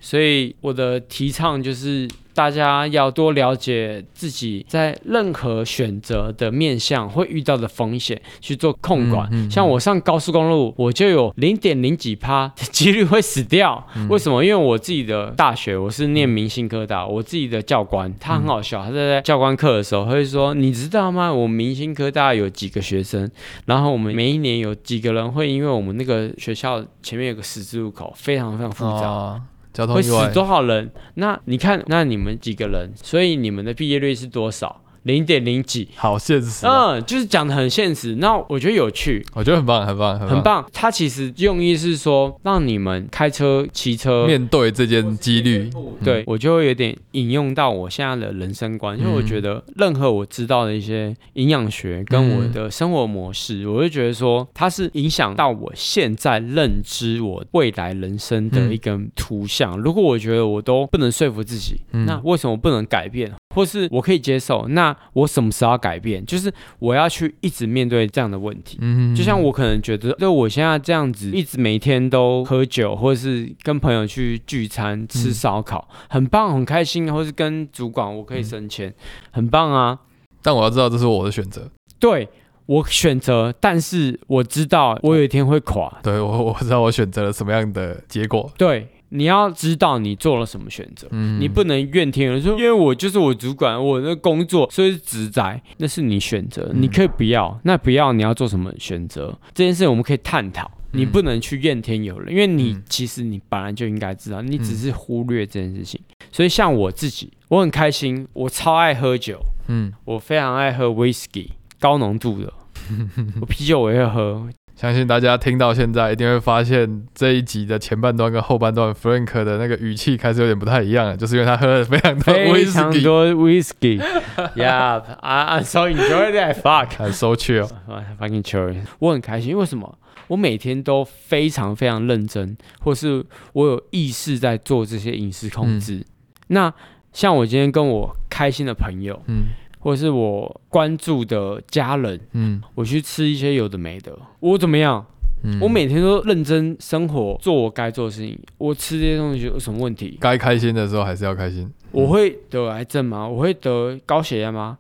[0.02, 9.26] 所以我的提倡就是大家要多了解自己在任何选择的面向会遇到的风险，去做控管。
[9.32, 13.84] 嗯嗯像我上高速公路，我就有零点零几趴的 几率会死掉。
[14.10, 14.44] 为什么？
[14.44, 21.32] 因为我自己的大学我是念明星科大，我自己的教官他很好笑，他在教官课的时候他会说：“你知道吗？
[21.32, 23.28] 我们明星科大有几个学生，
[23.64, 29.06] 然后我们每一年有几个人会因为我们那个学校前面有个十字路口，非常非常复杂。
[29.06, 29.42] 哦
[29.76, 30.90] 交通会死外，多少人？
[31.16, 32.90] 那你看，那你们几个人？
[32.94, 34.80] 所以你们的毕业率是多少？
[35.06, 35.88] 零点零几？
[35.94, 38.16] 好现实哦、嗯，就是讲的很现实。
[38.16, 40.42] 那我觉得有趣，我觉得很棒，很棒，很。
[40.42, 40.66] 棒。
[40.72, 44.26] 它其实用意是说，让你们开车、骑车。
[44.26, 45.70] 面对这件几率，
[46.02, 59.76] 对我就会有点引用到我现在的人生观，因为我觉得任何我知道的一些营养学跟我的生活模式，我就觉得说它是影响到我现在认知我未来人生的一根图像。
[59.78, 63.32] 如果我觉得我都不能说服自己，嗯那为什么不能改变？
[63.56, 66.24] 或是我可以接受，那我什么时候要改变？
[66.24, 68.78] 就是我要去一直面对这样的问题。
[68.82, 78.94] 嗯就像我可能觉得，就我现在这样子，一直每天都喝酒，或者是跟朋友去聚餐吃烧烤，很棒，很开心，或是跟主管我可以升迁，
[79.30, 79.98] 很棒啊。
[80.42, 82.28] 但我要知道这是我的选择，对
[82.66, 85.92] 我选择，但是我知道我有一天会垮。
[86.02, 91.06] 对我 我知道我选择了什么样的结果，对，你要知道你做了什么选择。
[91.10, 100.70] 嗯你不能怨天尤人说，因为我就是我主管，我的工作所以是职责，那是你选择，嗯你可以不要，那不要你要做什么选择，这件事我们可以探讨。
[100.92, 106.00] 你不能去怨天尤人，因为你嗯其实你本来就应该知道，你只是忽略这件事情。
[106.32, 109.38] 所以像我自己，我很开心，我超爱喝酒，
[109.68, 111.48] 嗯，我非常爱喝 whisky
[111.78, 112.50] 高浓度的，
[113.42, 123.98] 我啤酒我也会喝，相信大家听到现在一定会发现这一集的前半段跟后半段，Frank 的那个语气开始有点不太一样了，就是因为他喝了非常多 非常 whisky，多 whisky。
[124.54, 126.56] yeah, I I'm so enjoy that.
[126.60, 126.90] Fuck.
[126.98, 129.98] 很 so chill，fucking chill，我很开心，因为什么？
[130.28, 133.24] 我每天都非常非常认真，或是
[133.54, 136.04] 我有意识在做这些饮食控制。
[136.48, 136.70] 那
[137.14, 139.46] 像我今天跟我开心的朋友，嗯
[139.86, 145.06] 或者是我关注的家人，嗯我去吃一些有的没的，我怎么样？
[145.44, 148.36] 嗯，我每天都认真生活，做我该做的事情。
[148.58, 150.18] 我吃这些东西有什么问题？
[150.20, 153.28] 该开心的时候还是要开心，我会得癌症吗？
[153.28, 154.76] 我会得高血压吗？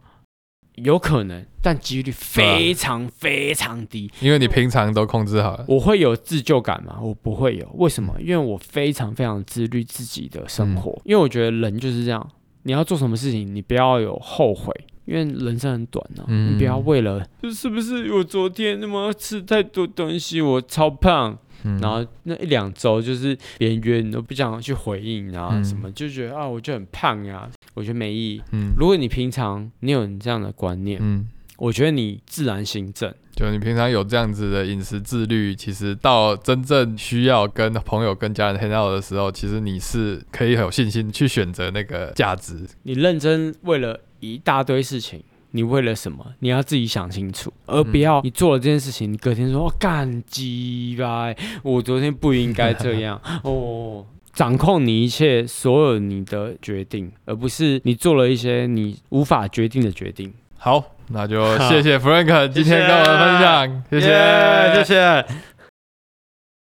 [0.74, 4.10] 有可能，但几率非常非常低。
[4.20, 6.98] 因为你平常都控制好了，我会有自救感吗？
[7.00, 7.70] 我不会有。
[7.74, 8.12] 为什么？
[8.20, 10.90] 因为我非常非常自律自己的生活。
[10.90, 12.28] 嗯因为我觉得人就是这样，
[12.64, 14.74] 你要做什么事情，你不要有后悔，
[15.06, 28.42] 因为人生很短呢、嗯你不要为了是不是我昨天那么吃太多东西，我超胖，嗯然后那一两周就是别人约你都不想去回应啊，嗯什么就觉得啊我就很胖呀、我觉得没意义。
[28.52, 31.28] 嗯如果你平常你有你这样的观念，嗯。
[31.58, 33.10] 我觉得你自然行正。
[33.36, 42.66] 就你平常有这样子的饮食自律，其实到真正需要跟朋友、跟家人 hang out 的时候，其实你是可以很有信心去选择那个价值。
[42.84, 46.32] 你认真为了一大堆事情，你为了什么？
[46.38, 51.26] 你要自己想清楚，而不要你做了这件事情，你隔天说哦干鸡吧，
[51.62, 54.06] 我昨天不应该这样 哦。
[54.32, 60.32] 掌控你一切所有你的决定，而不是你做了一些你无法决定的决定。
[60.58, 65.24] 好，那就 谢谢 Frank 今天跟我们分享，谢谢谢谢。